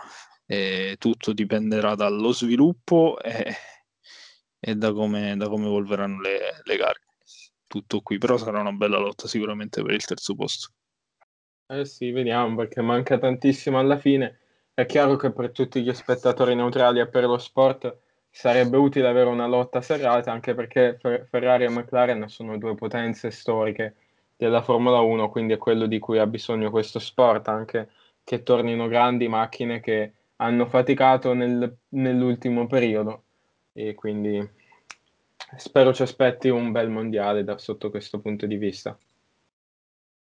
[0.45, 3.53] eh, tutto dipenderà dallo sviluppo e,
[4.57, 7.01] e da, come, da, come, evolveranno le, le gare.
[7.67, 10.69] Tutto qui, però sarà una bella lotta sicuramente per il terzo posto.
[11.67, 14.39] Eh sì, vediamo perché manca tantissimo alla fine.
[14.73, 18.03] È chiaro che per tutti gli spettatori neutrali e per lo sport
[18.35, 23.95] sarebbe utile avere una lotta serrata anche perché Ferrari e McLaren sono due potenze storiche
[24.35, 27.91] della Formula 1, quindi è quello di cui ha bisogno questo sport, anche
[28.25, 33.23] che tornino grandi macchine che hanno faticato nel, nell'ultimo periodo
[33.71, 34.45] e quindi
[35.55, 38.97] spero ci aspetti un bel mondiale da sotto questo punto di vista.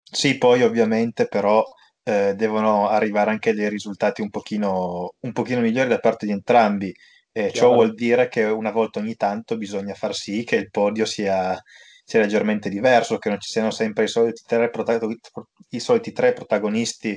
[0.04, 1.64] Sì, poi ovviamente però
[2.04, 6.94] eh, devono arrivare anche dei risultati un pochino, un pochino migliori da parte di entrambi
[7.38, 11.04] eh, ciò vuol dire che una volta ogni tanto bisogna far sì che il podio
[11.04, 11.56] sia,
[12.04, 15.30] sia leggermente diverso, che non ci siano sempre i soliti tre, protagonisti,
[15.68, 17.16] i soliti tre protagonisti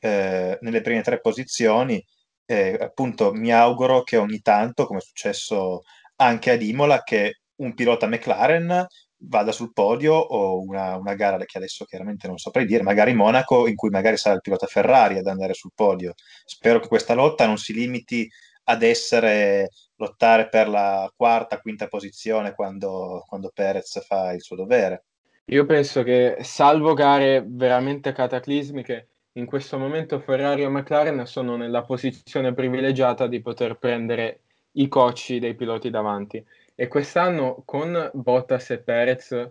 [0.00, 2.04] eh, nelle prime tre posizioni.
[2.44, 5.82] Eh, appunto, mi auguro che ogni tanto, come è successo
[6.16, 8.86] anche ad Imola, che un pilota McLaren
[9.22, 13.68] vada sul podio o una, una, gara che adesso chiaramente non saprei dire, magari Monaco
[13.68, 16.14] in cui magari sarà il pilota Ferrari ad andare sul podio.
[16.44, 18.28] Spero che questa lotta non si limiti
[18.70, 25.04] ad essere lottare per la quarta, quinta posizione quando, quando Perez fa il suo dovere.
[25.46, 31.82] Io penso che salvo gare veramente cataclismiche, in questo momento Ferrari e McLaren sono nella
[31.82, 36.44] posizione privilegiata di poter prendere i cocci dei piloti davanti.
[36.74, 39.50] E quest'anno con Bottas e Perez,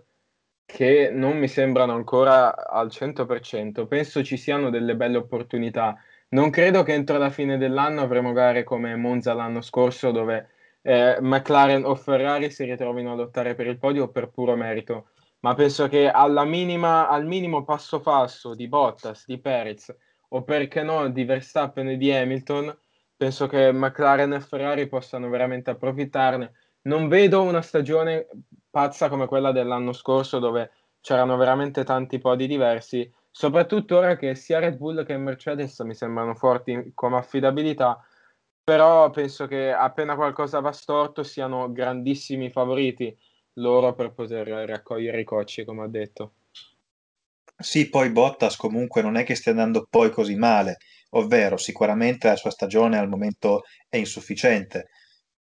[0.64, 5.96] che non mi sembrano ancora al 100%, penso ci siano delle belle opportunità.
[6.32, 10.50] Non credo che entro la fine dell'anno avremo gare come Monza l'anno scorso, dove
[10.82, 15.08] eh, McLaren o Ferrari si ritrovino a lottare per il podio per puro merito.
[15.40, 16.08] Ma penso che
[16.46, 19.92] minima, al minimo passo falso di Bottas, di Perez
[20.28, 22.78] o perché no di Verstappen e di Hamilton,
[23.16, 26.52] penso che McLaren e Ferrari possano veramente approfittarne.
[26.82, 28.28] Non vedo una stagione
[28.70, 34.58] pazza come quella dell'anno scorso dove c'erano veramente tanti podi diversi, soprattutto ora che sia
[34.58, 38.04] Red Bull che Mercedes mi sembrano forti come affidabilità,
[38.62, 43.16] però penso che appena qualcosa va storto siano grandissimi favoriti
[43.54, 46.34] loro per poter raccogliere i cocci, come ho detto.
[47.60, 50.78] Sì, poi Bottas comunque non è che stia andando poi così male,
[51.10, 54.88] ovvero sicuramente la sua stagione al momento è insufficiente,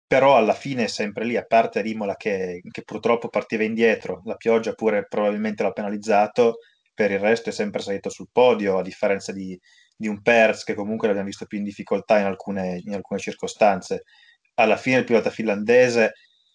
[0.05, 4.35] però alla fine è sempre lì, a parte Rimola che, che purtroppo partiva indietro, la
[4.35, 6.59] pioggia pure probabilmente l'ha penalizzato,
[6.99, 9.57] per il resto è sempre salito sul podio, a differenza di,
[9.97, 14.03] di un Perz che comunque l'abbiamo visto più in difficoltà in alcune, in alcune circostanze.
[14.55, 16.15] Alla fine il pilota finlandese,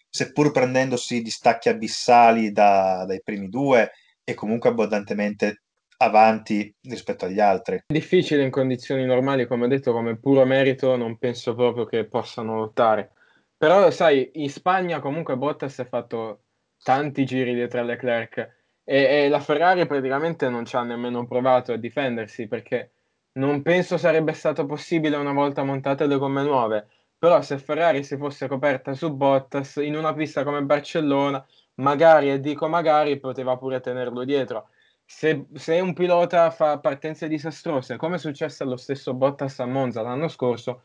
[0.10, 3.92] seppur prendendosi distacchi abissali da, dai primi due,
[4.26, 5.62] e comunque abbondantemente
[6.00, 7.78] avanti rispetto agli altri.
[7.78, 12.04] È difficile in condizioni normali, come ho detto, come puro merito, non penso proprio che
[12.04, 13.14] possano lottare.
[13.56, 16.42] Però, sai, in Spagna comunque Bottas ha fatto
[16.84, 21.72] tanti giri dietro a Leclerc e, e la Ferrari praticamente non ci ha nemmeno provato
[21.74, 22.92] a difendersi perché
[23.34, 26.88] non penso sarebbe stato possibile una volta montate le gomme nuove.
[27.18, 31.44] Però se Ferrari si fosse coperta su Bottas in una pista come Barcellona
[31.76, 34.70] magari, e dico magari, poteva pure tenerlo dietro.
[35.06, 40.02] Se, se un pilota fa partenze disastrose, come è successo allo stesso Bottas a Monza
[40.02, 40.84] l'anno scorso,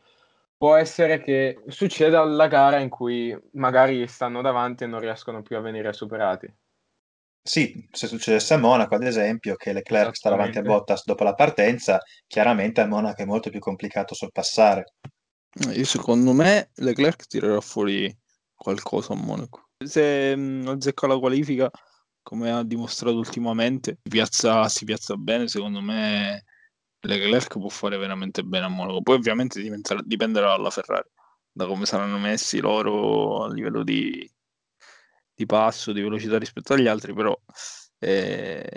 [0.57, 5.57] può essere che succeda la gara in cui magari stanno davanti e non riescono più
[5.57, 6.51] a venire superati.
[7.41, 11.33] Sì, se succedesse a Monaco, ad esempio, che Leclerc sta davanti a Bottas dopo la
[11.33, 14.93] partenza, chiaramente a Monaco è molto più complicato sorpassare.
[15.71, 18.15] Io secondo me Leclerc tirerà fuori
[18.53, 21.69] qualcosa a Monaco se mh, azzecca la qualifica,
[22.21, 26.43] come ha dimostrato ultimamente, piazza, si piazza bene, secondo me
[27.01, 29.01] Leclerc può fare veramente bene a Monaco.
[29.01, 29.61] Poi ovviamente
[30.05, 31.09] dipenderà dalla Ferrari,
[31.51, 34.29] da come saranno messi loro a livello di,
[35.39, 37.33] di passo, di velocità rispetto agli altri, però
[37.97, 38.67] eh,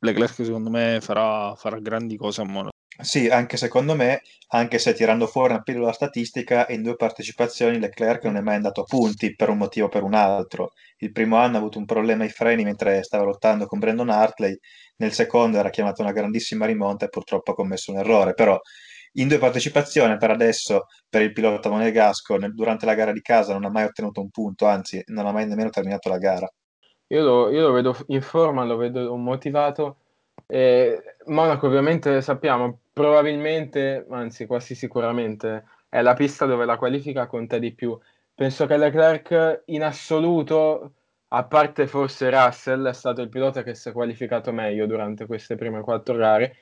[0.00, 2.72] Leclerc secondo me farà, farà grandi cose a Monaco.
[3.00, 8.24] Sì, anche secondo me, anche se tirando fuori una pillola statistica, in due partecipazioni Leclerc
[8.24, 10.72] non è mai andato a punti per un motivo o per un altro.
[10.96, 14.58] Il primo anno ha avuto un problema ai freni mentre stava lottando con Brandon Hartley,
[14.96, 18.60] nel secondo era chiamato una grandissima rimonta e purtroppo ha commesso un errore, però
[19.14, 23.64] in due partecipazioni per adesso per il pilota monegasco durante la gara di casa non
[23.64, 26.52] ha mai ottenuto un punto, anzi non ha mai nemmeno terminato la gara.
[27.08, 29.96] Io lo, io lo vedo in forma, lo vedo motivato.
[30.46, 37.58] Eh, Monaco ovviamente sappiamo probabilmente, anzi quasi sicuramente, è la pista dove la qualifica conta
[37.58, 37.98] di più.
[38.34, 40.92] Penso che Leclerc in assoluto,
[41.28, 45.56] a parte forse Russell, è stato il pilota che si è qualificato meglio durante queste
[45.56, 46.56] prime quattro gare.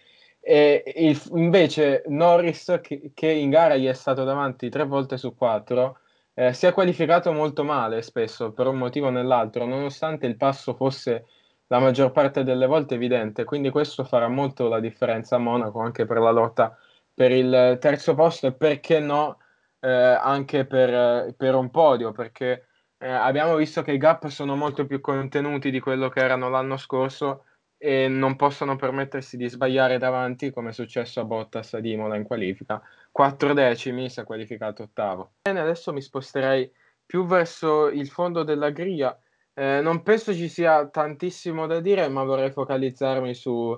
[0.49, 5.35] E il, invece Norris, che, che, in gara gli è stato davanti tre volte su
[5.35, 5.99] quattro,
[6.35, 10.75] eh, si è qualificato molto male spesso per un motivo o nell'altro, nonostante il passo
[10.75, 11.27] fosse
[11.67, 16.07] la maggior parte delle volte evidente, quindi questo farà molto la differenza a Monaco anche
[16.07, 16.79] per la lotta
[17.13, 19.39] per il terzo posto e perché no
[19.81, 22.67] eh, anche per, per, un podio, perché
[22.99, 26.77] eh, abbiamo visto che i gap sono molto più contenuti di quello che erano l'anno
[26.77, 27.46] scorso
[27.79, 32.25] e non possono permettersi di sbagliare davanti come è successo a Bottas ad Imola in
[32.25, 32.81] qualifica.
[33.11, 35.33] Quattro decimi si è qualificato ottavo.
[35.43, 36.71] Bene, adesso mi sposterei
[37.05, 39.19] più verso il fondo della griglia
[39.59, 43.75] eh, non penso ci sia tantissimo da dire, ma vorrei focalizzarmi su,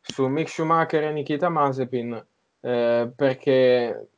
[0.00, 2.26] su Mick Schumacher e Nikita Mazepin,
[2.62, 4.08] eh, perché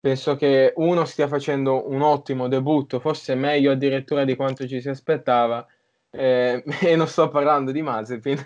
[0.00, 4.88] penso che uno stia facendo un ottimo debutto, forse meglio addirittura di quanto ci si
[4.88, 5.66] aspettava,
[6.10, 8.38] eh, e non sto parlando di Mazepin,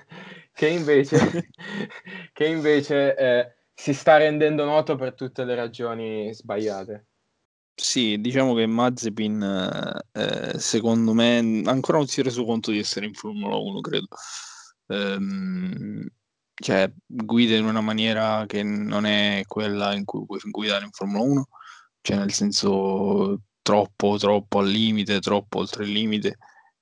[0.59, 1.17] che invece,
[2.33, 7.07] che invece eh, si sta rendendo noto per tutte le ragioni sbagliate.
[7.73, 13.07] Sì, diciamo che Mazepin, eh, secondo me, ancora non si è reso conto di essere
[13.07, 14.09] in Formula 1, credo.
[14.89, 16.05] Ehm,
[16.55, 21.23] cioè, guida in una maniera che non è quella in cui puoi guidare in Formula
[21.23, 21.49] 1,
[22.01, 26.39] cioè nel senso troppo, troppo al limite, troppo oltre il limite.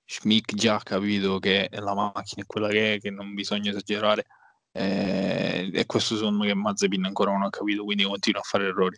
[0.06, 4.26] Schmick già ha capito che la macchina è quella che è, che non bisogna esagerare.
[4.72, 8.96] Eh, e questo secondo che Mazepin ancora non ha capito, quindi continua a fare errori.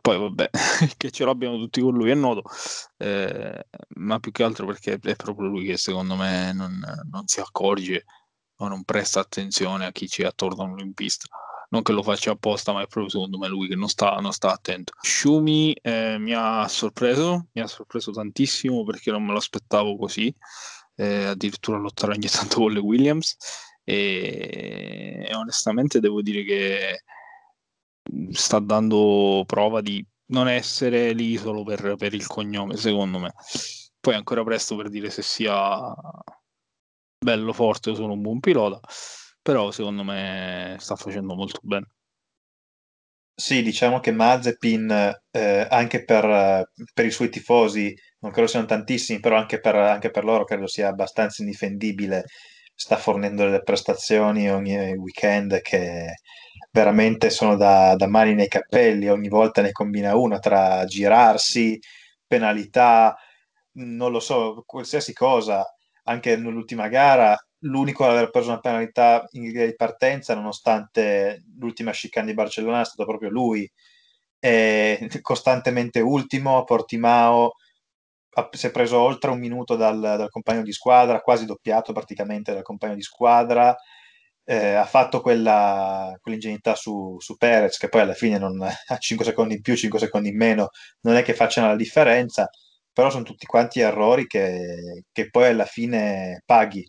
[0.00, 0.50] Poi vabbè,
[0.96, 2.42] che ce l'abbiamo tutti con lui è noto,
[2.98, 3.66] eh,
[3.96, 6.80] ma più che altro perché è proprio lui che secondo me non,
[7.10, 8.04] non si accorge
[8.56, 11.28] o non presta attenzione a chi ci attorno in pista.
[11.74, 14.32] Non che lo faccia apposta, ma è proprio secondo me lui che non sta, non
[14.32, 14.92] sta attento.
[15.00, 20.32] Shumi eh, mi ha sorpreso, mi ha sorpreso tantissimo perché non me lo aspettavo così,
[20.94, 23.36] eh, addirittura lottare ogni tanto con le Williams
[23.82, 27.02] e, e onestamente devo dire che
[28.30, 33.34] sta dando prova di non essere lì solo per, per il cognome, secondo me.
[33.98, 35.92] Poi è ancora presto per dire se sia
[37.18, 38.78] bello forte o solo un buon pilota,
[39.44, 41.86] però secondo me sta facendo molto bene.
[43.36, 44.90] Sì, diciamo che Mazepin,
[45.30, 50.10] eh, anche per, per, i suoi tifosi, non credo siano tantissimi, però anche per, anche
[50.10, 52.24] per, loro credo sia abbastanza indifendibile,
[52.74, 56.14] sta fornendo delle prestazioni ogni weekend che
[56.70, 61.78] veramente sono da, da mani nei capelli, ogni volta ne combina una tra girarsi,
[62.26, 63.14] penalità,
[63.74, 65.64] non lo so, qualsiasi cosa.
[66.04, 71.92] Anche nell'ultima gara l'unico ad aver preso una penalità in via di partenza nonostante l'ultima
[71.92, 73.70] chicane di Barcellona è stato proprio lui
[74.38, 77.54] è costantemente ultimo Portimao
[78.52, 82.62] si è preso oltre un minuto dal, dal, compagno di squadra quasi doppiato praticamente dal
[82.62, 83.74] compagno di squadra
[84.46, 89.24] eh, ha fatto quella, quell'ingenuità su, su Perez che poi alla fine non, a 5
[89.24, 90.70] secondi in più 5 secondi in meno
[91.02, 92.48] non è che facciano la differenza
[92.94, 96.88] però sono tutti quanti errori che, che poi alla fine paghi.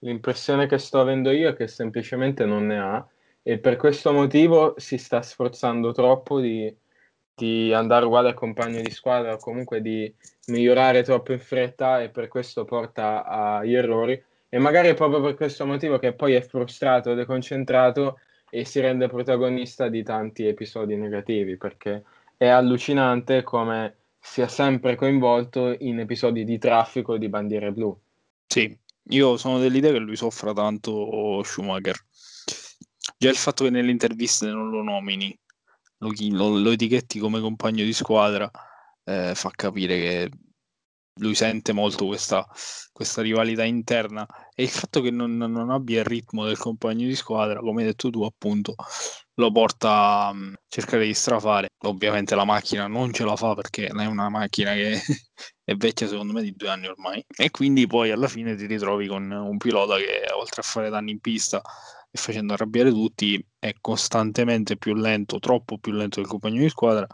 [0.00, 3.08] L'impressione che sto avendo io è che semplicemente non ne ha
[3.42, 6.72] e per questo motivo si sta sforzando troppo di,
[7.34, 10.12] di andare uguale al compagno di squadra o comunque di
[10.48, 15.34] migliorare troppo in fretta e per questo porta agli errori e magari è proprio per
[15.34, 18.18] questo motivo che poi è frustrato, deconcentrato
[18.50, 22.02] e si rende protagonista di tanti episodi negativi perché
[22.36, 27.96] è allucinante come sia sempre coinvolto in episodi di traffico di bandiere blu.
[28.46, 28.76] Sì,
[29.08, 31.96] io sono dell'idea che lui soffra tanto Schumacher.
[33.16, 35.36] Già il fatto che nelle interviste non lo nomini,
[35.98, 38.50] lo, lo, lo etichetti come compagno di squadra,
[39.04, 40.30] eh, fa capire che
[41.18, 42.46] lui sente molto questa,
[42.92, 47.14] questa, rivalità interna e il fatto che non, non, abbia il ritmo del compagno di
[47.14, 48.74] squadra, come hai detto tu, appunto,
[49.38, 51.68] lo porta a mm, cercare di strafare.
[51.84, 55.00] Ovviamente la macchina non ce la fa perché è una macchina che
[55.64, 59.06] è vecchia secondo me di due anni ormai e quindi poi alla fine ti ritrovi
[59.06, 61.60] con un pilota che oltre a fare danni in pista
[62.10, 67.06] e facendo arrabbiare tutti è costantemente più lento, troppo più lento del compagno di squadra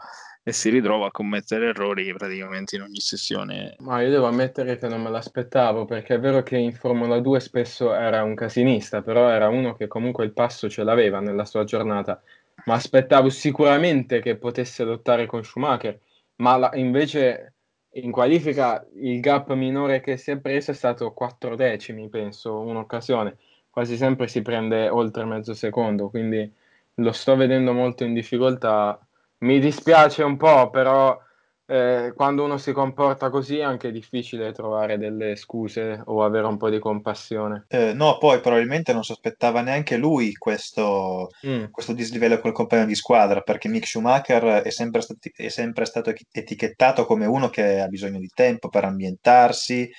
[0.47, 3.75] e si ritrova a commettere errori praticamente in ogni sessione.
[3.79, 7.39] Ma io devo ammettere che non me l'aspettavo perché è vero che in Formula 2
[7.39, 11.63] spesso era un casinista, però era uno che comunque il passo ce l'aveva nella sua
[11.63, 12.21] giornata.
[12.65, 15.99] Ma aspettavo sicuramente che potesse lottare con Schumacher,
[16.35, 17.53] ma la, invece
[17.93, 23.35] in qualifica il gap minore che si è preso è stato 4 decimi, penso, un'occasione.
[23.71, 26.53] Quasi sempre si prende oltre mezzo secondo, quindi
[26.93, 28.99] lo sto vedendo molto in difficoltà
[29.39, 31.19] mi dispiace un po', però
[31.67, 36.57] eh, quando uno si comporta così è anche difficile trovare delle scuse o avere un
[36.57, 37.65] po' di compassione.
[37.67, 41.65] Eh, no, poi probabilmente non sospettava neanche lui questo, mm.
[41.71, 46.13] questo, dislivello col compagno di squadra, perché Mick Schumacher è sempre, stati, è sempre, stato
[46.31, 49.89] etichettato come uno che ha bisogno di tempo per ambientarsi.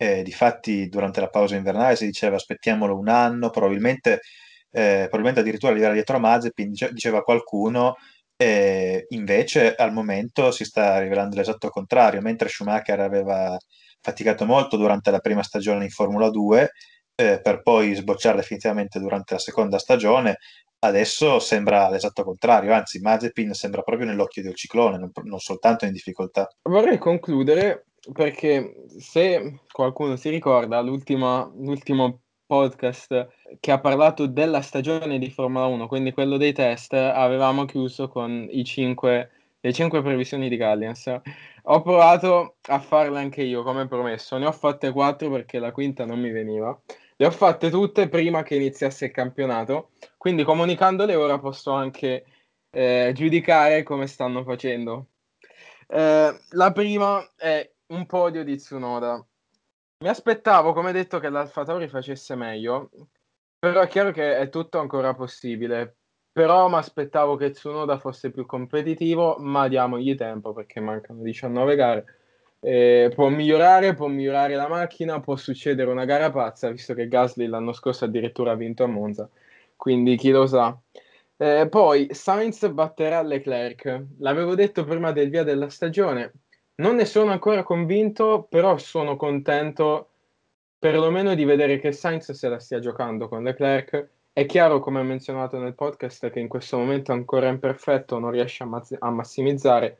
[0.00, 4.20] Eh, difatti, durante la pausa invernale si diceva aspettiamolo un anno, probabilmente,
[4.70, 7.96] eh, probabilmente addirittura a livello dietro Mazepin diceva qualcuno
[8.40, 13.56] e invece al momento si sta rivelando l'esatto contrario, mentre Schumacher aveva
[14.00, 16.70] faticato molto durante la prima stagione in Formula 2
[17.16, 20.36] eh, per poi sbocciare definitivamente durante la seconda stagione,
[20.78, 25.92] adesso sembra l'esatto contrario, anzi Mazepin sembra proprio nell'occhio del ciclone, non, non soltanto in
[25.92, 26.48] difficoltà.
[26.62, 31.52] Vorrei concludere perché se qualcuno si ricorda l'ultimo
[32.48, 33.28] podcast
[33.60, 38.48] che ha parlato della stagione di Formula 1, quindi quello dei test, avevamo chiuso con
[38.50, 39.30] i cinque,
[39.60, 41.20] le 5 previsioni di Gallians.
[41.64, 44.38] Ho provato a farle anche io, come promesso.
[44.38, 46.76] Ne ho fatte 4 perché la quinta non mi veniva.
[47.16, 52.24] Le ho fatte tutte prima che iniziasse il campionato, quindi comunicandole ora posso anche
[52.70, 55.08] eh, giudicare come stanno facendo.
[55.86, 59.22] Eh, la prima è un podio di Tsunoda.
[60.00, 62.90] Mi aspettavo, come detto, che l'Alfa Tauri facesse meglio,
[63.58, 65.96] però è chiaro che è tutto ancora possibile.
[66.30, 72.04] Però mi aspettavo che Tsunoda fosse più competitivo, ma diamogli tempo perché mancano 19 gare.
[72.60, 77.46] Eh, può migliorare, può migliorare la macchina, può succedere una gara pazza, visto che Gasly
[77.46, 79.28] l'anno scorso addirittura ha vinto a Monza,
[79.74, 80.78] quindi chi lo sa.
[81.36, 86.32] Eh, poi Sainz batterà Leclerc, l'avevo detto prima del via della stagione,
[86.78, 90.08] non ne sono ancora convinto, però sono contento
[90.78, 94.08] perlomeno di vedere che Sainz se la stia giocando con Leclerc.
[94.32, 98.66] È chiaro, come menzionato nel podcast, che in questo momento ancora imperfetto, non riesce a,
[98.66, 99.98] mazz- a massimizzare.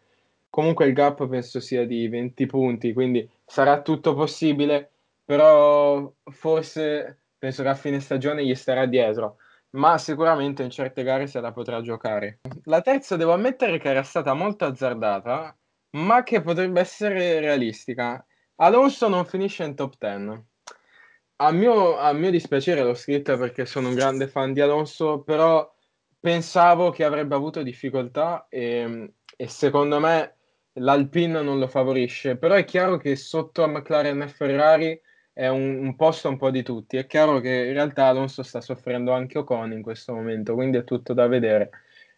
[0.48, 4.90] Comunque il gap penso sia di 20 punti, quindi sarà tutto possibile,
[5.24, 9.38] però forse penso che a fine stagione gli starà dietro,
[9.70, 12.38] ma sicuramente in certe gare se la potrà giocare.
[12.64, 15.57] La terza devo ammettere che era stata molto azzardata,
[15.90, 18.24] ma che potrebbe essere realistica.
[18.56, 20.44] Alonso non finisce in top 10.
[21.40, 25.72] A mio, a mio dispiacere l'ho scritta perché sono un grande fan di Alonso, però
[26.18, 30.36] pensavo che avrebbe avuto difficoltà e, e secondo me
[30.74, 32.36] l'Alpine non lo favorisce.
[32.36, 35.00] Però è chiaro che sotto a McLaren e Ferrari
[35.32, 36.96] è un, un, posto un po' di tutti.
[36.96, 40.84] È chiaro che in realtà Alonso sta soffrendo anche Ocon in questo momento, quindi è
[40.84, 41.70] tutto da vedere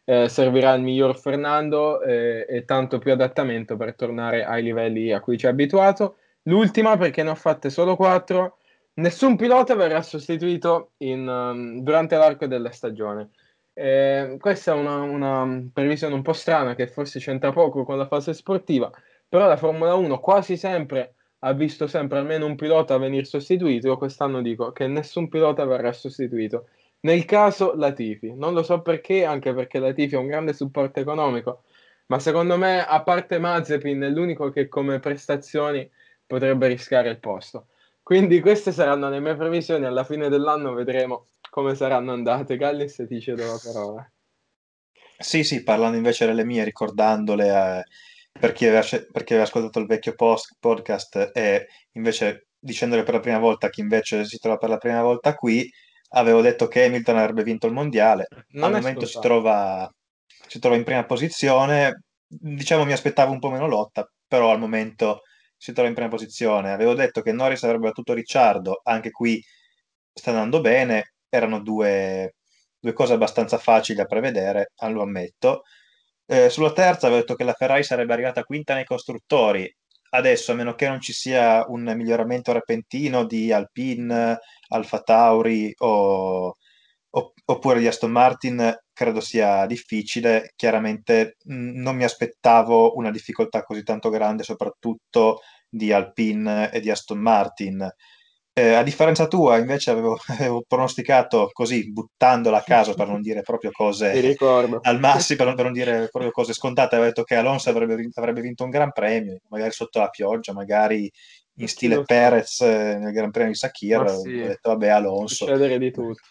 [0.05, 5.21] eh, servirà il miglior Fernando eh, e tanto più adattamento per tornare ai livelli a
[5.21, 6.17] cui ci ha abituato.
[6.45, 8.59] L'ultima, perché ne ho fatte solo quattro,
[8.95, 13.31] nessun pilota verrà sostituito in, um, durante l'arco della stagione.
[13.73, 18.07] Eh, questa è una, una, previsione un po' strana che forse c'entra poco con la
[18.07, 18.91] fase sportiva,
[19.29, 23.97] però la Formula 1 quasi sempre ha visto sempre almeno un pilota venire sostituito.
[23.97, 26.67] Quest'anno dico che nessun pilota verrà sostituito.
[27.01, 31.63] Nel caso Latifi, non lo so perché, anche perché Latifi ha un grande supporto economico,
[32.07, 35.89] ma secondo me, a parte Mazepin, è l'unico che come prestazioni
[36.27, 37.69] potrebbe rischiare il posto.
[38.03, 42.57] Quindi queste saranno le mie previsioni, alla fine dell'anno vedremo come saranno andate.
[42.57, 44.13] Gallis ti cedo la parola.
[45.17, 47.85] Sì, sì, parlando invece delle mie, ricordandole eh,
[48.33, 53.15] per, chi aveva, per, chi aveva, ascoltato il vecchio post, podcast e invece dicendole per
[53.15, 55.71] la prima volta a chi invece si trova per la prima volta qui,
[56.11, 59.91] avevo detto che Hamilton avrebbe vinto il mondiale, non al momento si trova,
[60.47, 65.23] si trova, in prima posizione, diciamo mi aspettavo un po' meno lotta, però al momento
[65.57, 66.73] si trova in prima posizione.
[66.73, 69.43] Avevo detto che Norris avrebbe battuto Ricciardo, anche qui
[70.13, 72.37] sta andando bene, erano due,
[72.79, 75.63] due cose abbastanza facili da prevedere, lo ammetto.
[76.27, 79.73] Eh, sulla terza avevo detto che la Ferrari sarebbe arrivata quinta nei costruttori,
[80.11, 84.39] adesso, a meno che non ci sia un miglioramento repentino di Alpine,
[84.69, 86.57] Alfa Tauri o,
[87.11, 90.53] o, oppure di Aston Martin, credo sia difficile.
[90.57, 96.91] Chiaramente mh, non mi aspettavo una difficoltà così tanto grande, soprattutto di Alpine e di
[96.91, 97.89] Aston Martin.
[98.53, 103.43] Eh, a differenza tua, invece, avevo, avevo, pronosticato così, buttandola a caso per non dire
[103.43, 104.37] proprio cose
[104.83, 106.97] al massimo, per, per non dire proprio cose scontate.
[106.97, 111.11] Avevo detto che Alonso avrebbe, avrebbe, vinto un gran premio, magari sotto la pioggia, magari
[111.55, 114.09] in stile Perez eh, nel Gran Premio di Sakir.
[114.09, 114.41] Sì.
[114.41, 115.45] Ho detto, vabbè, Alonso.
[115.47, 116.23] Succedere di tutto.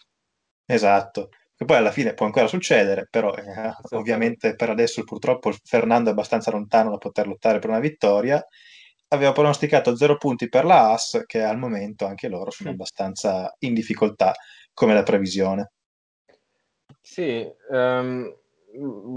[0.66, 1.28] Esatto.
[1.56, 6.12] Che poi alla fine può ancora succedere, però eh, ovviamente per adesso purtroppo Fernando è
[6.12, 8.42] abbastanza lontano da poter lottare per una vittoria
[9.12, 13.74] aveva pronosticato zero punti per la AS, che al momento anche loro sono abbastanza in
[13.74, 14.34] difficoltà
[14.72, 15.72] come la previsione.
[17.00, 18.32] Sì, um,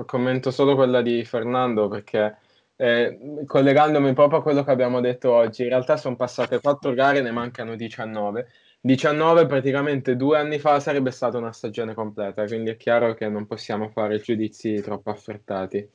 [0.06, 2.38] commento solo quella di Fernando perché
[2.76, 7.22] eh, collegandomi proprio a quello che abbiamo detto oggi, in realtà sono passate quattro gare,
[7.22, 8.48] ne mancano 19.
[8.82, 13.46] 19 praticamente due anni fa sarebbe stata una stagione completa, quindi è chiaro che non
[13.46, 15.88] possiamo fare giudizi troppo affrettati.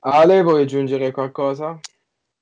[0.00, 1.80] Ale, vuoi aggiungere qualcosa?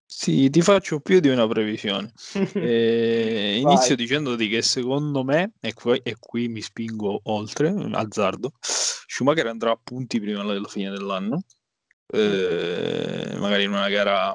[0.06, 2.12] Sì, ti faccio più di una previsione.
[2.54, 9.46] Eh, inizio dicendoti che secondo me, e qui, e qui, mi spingo oltre, azzardo, Schumacher
[9.46, 11.44] andrà a punti prima della fine dell'anno,
[12.12, 14.34] eh, magari in una gara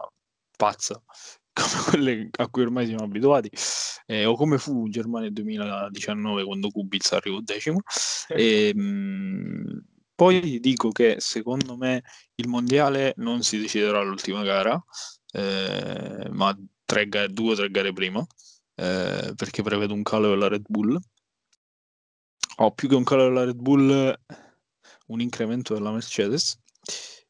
[0.55, 1.01] pazza
[1.53, 3.49] come quelle a cui ormai siamo abituati,
[4.05, 7.81] eh, o come fu in Germania 2019 quando Kubica arrivò decimo.
[8.27, 9.77] E, mh, mm,
[10.15, 12.03] poi dico che secondo me
[12.35, 14.81] il mondiale non si deciderà all'ultima gara,
[15.31, 18.25] eh, ma tre gare, due o tre gare prima,
[18.75, 20.99] eh, perché prevedo un calo della Red Bull.
[22.57, 24.19] O più che un calo della Red Bull,
[25.07, 26.59] un incremento della Mercedes.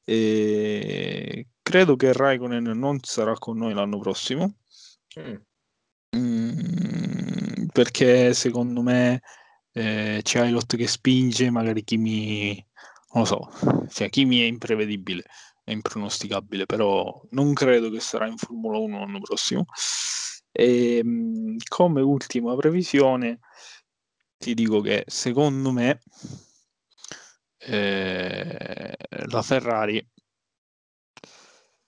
[0.04, 4.56] E credo che Raikkonen non sarà con noi l'anno prossimo.
[5.20, 5.36] Mm.
[6.16, 9.22] Mm, perché secondo me
[9.74, 12.66] eh, c'è Ilot che spinge, magari chi mi
[13.12, 15.24] non lo so, cioè chi mi è imprevedibile
[15.70, 19.66] è impronosticabile, però non credo che sarà in Formula 1 l'anno prossimo.
[20.52, 23.40] E, ehm, come ultima previsione,
[24.38, 26.02] ti dico che secondo me
[27.60, 28.96] eh,
[29.28, 30.06] la Ferrari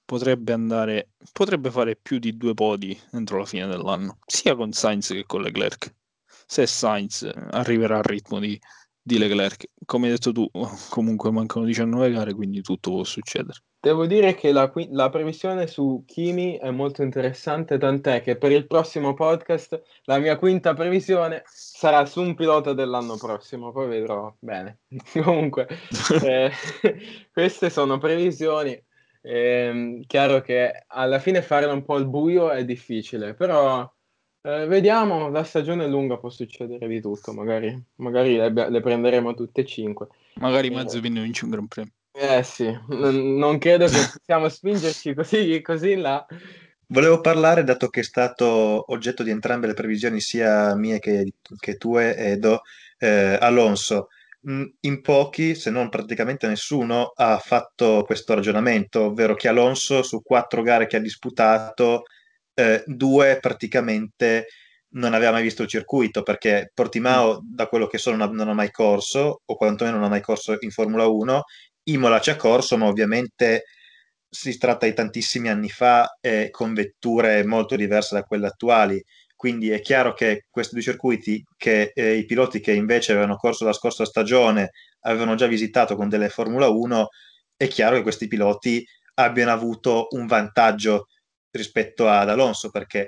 [0.05, 5.07] potrebbe andare, potrebbe fare più di due podi entro la fine dell'anno, sia con Sainz
[5.07, 5.95] che con Leclerc.
[6.45, 8.59] Se Sainz arriverà al ritmo di,
[9.01, 10.49] di Leclerc, come hai detto tu,
[10.89, 13.59] comunque mancano 19 gare, quindi tutto può succedere.
[13.83, 18.67] Devo dire che la, la, previsione su Kimi è molto interessante, tant'è che per il
[18.67, 24.81] prossimo podcast la mia quinta previsione sarà su un pilota dell'anno prossimo, poi vedrò bene.
[25.23, 25.67] Comunque,
[26.21, 26.51] eh,
[27.33, 28.79] queste sono previsioni.
[29.23, 33.91] Eh, chiaro che alla fine fare un po' il buio è difficile, però
[34.43, 39.33] eh, vediamo, la stagione è lunga, può succedere di tutto, magari, magari le, le prenderemo
[39.33, 40.07] tutte e cinque.
[40.35, 41.93] Magari Mazepin vince un Gran Premio.
[42.13, 46.25] Eh sì, non, non credo che possiamo spingerci così, così in là.
[46.87, 51.77] Volevo parlare, dato che è stato oggetto di entrambe le previsioni, sia mie che, che
[51.77, 52.63] tue, Edo,
[52.97, 54.07] eh, Alonso.
[54.49, 60.21] Mm, in pochi, se non praticamente nessuno, ha fatto questo ragionamento, ovvero che Alonso su
[60.21, 62.03] quattro gare che ha disputato,
[62.53, 64.47] eh, due praticamente
[64.93, 68.49] non aveva mai visto il circuito, perché Portimao, da quello che so, non ha, non
[68.49, 71.43] ha mai corso, o quantomeno non ha mai corso in Formula 1,
[71.83, 73.65] Imola ci ha corso, ma ovviamente
[74.29, 79.03] si tratta di tantissimi anni fa e con vetture molto diverse da quelle attuali.
[79.35, 83.65] Quindi è chiaro che questi due circuiti, che eh, i piloti che invece avevano corso
[83.65, 84.71] la scorsa stagione
[85.01, 87.07] avevano già visitato con delle Formula 1,
[87.57, 91.07] è chiaro che questi piloti abbiano avuto un vantaggio
[91.49, 93.07] rispetto ad Alonso perché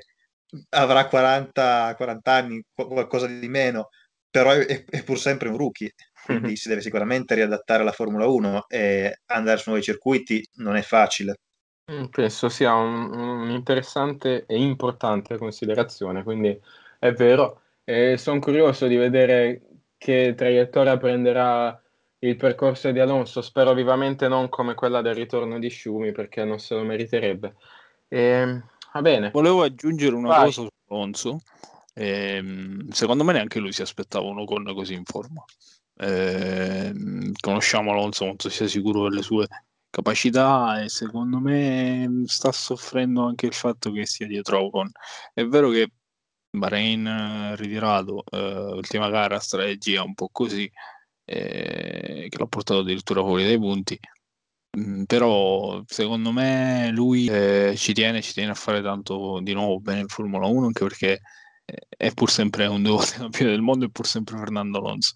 [0.69, 3.89] avrà 40, 40 anni, qualcosa di meno,
[4.29, 5.93] però è, è pur sempre un rookie
[6.25, 10.81] quindi si deve sicuramente riadattare alla Formula 1 e andare su nuovi circuiti non è
[10.81, 11.35] facile.
[11.91, 16.57] Mm, penso sia un'interessante un e importante considerazione, quindi
[16.99, 17.61] è vero.
[17.83, 19.61] E sono curioso di vedere
[19.97, 21.77] che traiettoria prenderà
[22.19, 23.41] il percorso di Alonso.
[23.41, 27.55] Spero vivamente non come quella del ritorno di Schumi perché non se lo meriterebbe.
[28.07, 28.61] E,
[28.93, 29.31] va bene.
[29.31, 30.45] Volevo aggiungere una Vai.
[30.45, 31.41] cosa su Alonso.
[31.93, 35.43] E, ehm, secondo me neanche lui si aspettava un Ocon così in forma.
[35.95, 36.93] Eh,
[37.39, 39.47] conosciamo Alonso, non so sia sicuro delle sue
[39.89, 44.89] capacità e secondo me sta soffrendo anche il fatto che sia dietro Ocon.
[45.33, 45.91] È vero che
[46.57, 48.37] Bahrain eh, ritirato, eh,
[48.73, 50.69] ultima gara, strategia un po' così,
[51.25, 53.99] eh, che l'ha portato addirittura fuori dai punti.
[54.77, 59.79] Mm, però secondo me lui eh, ci tiene, ci tiene a fare tanto di nuovo
[59.79, 61.21] bene in Formula 1 anche perché
[61.65, 65.11] è pur sempre un due volte campione del mondo e pur sempre Fernando Alonso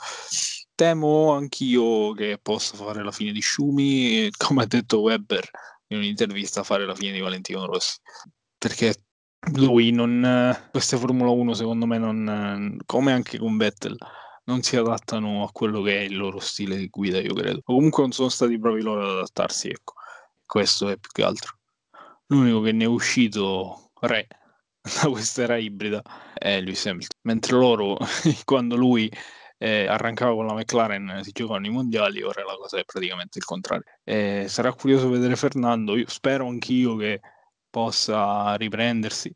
[0.78, 5.50] temo anch'io che possa fare la fine di Schumi, come ha detto Weber
[5.88, 7.98] in un'intervista, fare la fine di Valentino Rossi.
[8.60, 8.94] Perché
[9.56, 13.98] lui non, queste Formula 1 secondo me non, come anche con Vettel,
[14.44, 17.58] non si adattano a quello che è il loro stile di guida, io credo.
[17.66, 19.96] O comunque non sono stati bravi loro ad adattarsi, ecco.
[20.46, 21.58] Questo è più che altro.
[22.28, 24.28] L'unico che ne è uscito re
[25.02, 26.04] da questa era ibrida
[26.36, 27.20] è Lewis Hamilton.
[27.24, 27.98] Mentre loro,
[28.46, 29.12] quando lui
[29.58, 33.46] eh, arrancava con la McLaren, si giocano i mondiali, ora la cosa è praticamente il
[33.46, 33.86] contrario.
[34.04, 37.22] Eh, sarà curioso vedere Fernando, io spero anch'io che
[37.70, 39.34] possa riprendersi,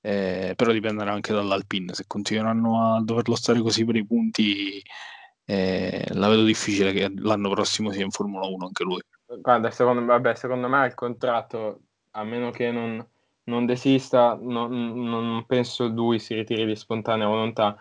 [0.00, 4.82] eh, però dipenderà anche dall'Alpine, se continueranno a doverlo stare così per i punti,
[5.46, 9.00] la vedo difficile che l'anno prossimo sia in Formula 1 anche lui.
[9.26, 11.80] Guarda, secondo, vabbè, secondo me il contratto,
[12.12, 13.04] a meno che non,
[13.44, 17.76] non desista, non, non penso lui si ritiri di spontanea volontà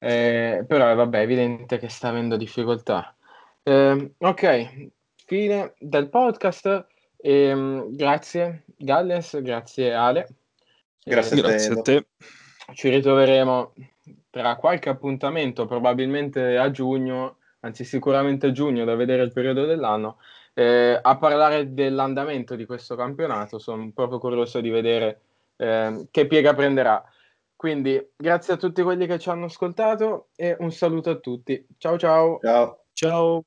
[0.00, 3.14] eh, però vabbè, è evidente che sta avendo difficoltà.
[3.62, 4.88] Eh, ok,
[5.26, 6.86] fine del podcast.
[7.22, 10.26] Eh, grazie Galles, grazie Ale.
[11.04, 12.06] Grazie, eh, grazie a te.
[12.72, 13.74] Ci ritroveremo
[14.30, 20.16] tra qualche appuntamento, probabilmente a giugno, anzi sicuramente a giugno, da vedere il periodo dell'anno,
[20.54, 23.58] eh, a parlare dell'andamento di questo campionato.
[23.58, 25.20] Sono proprio curioso di vedere
[25.56, 27.04] eh, che piega prenderà.
[27.60, 31.62] Quindi grazie a tutti quelli che ci hanno ascoltato e un saluto a tutti.
[31.76, 32.38] Ciao ciao.
[32.40, 32.84] Ciao.
[32.94, 33.44] Ciao.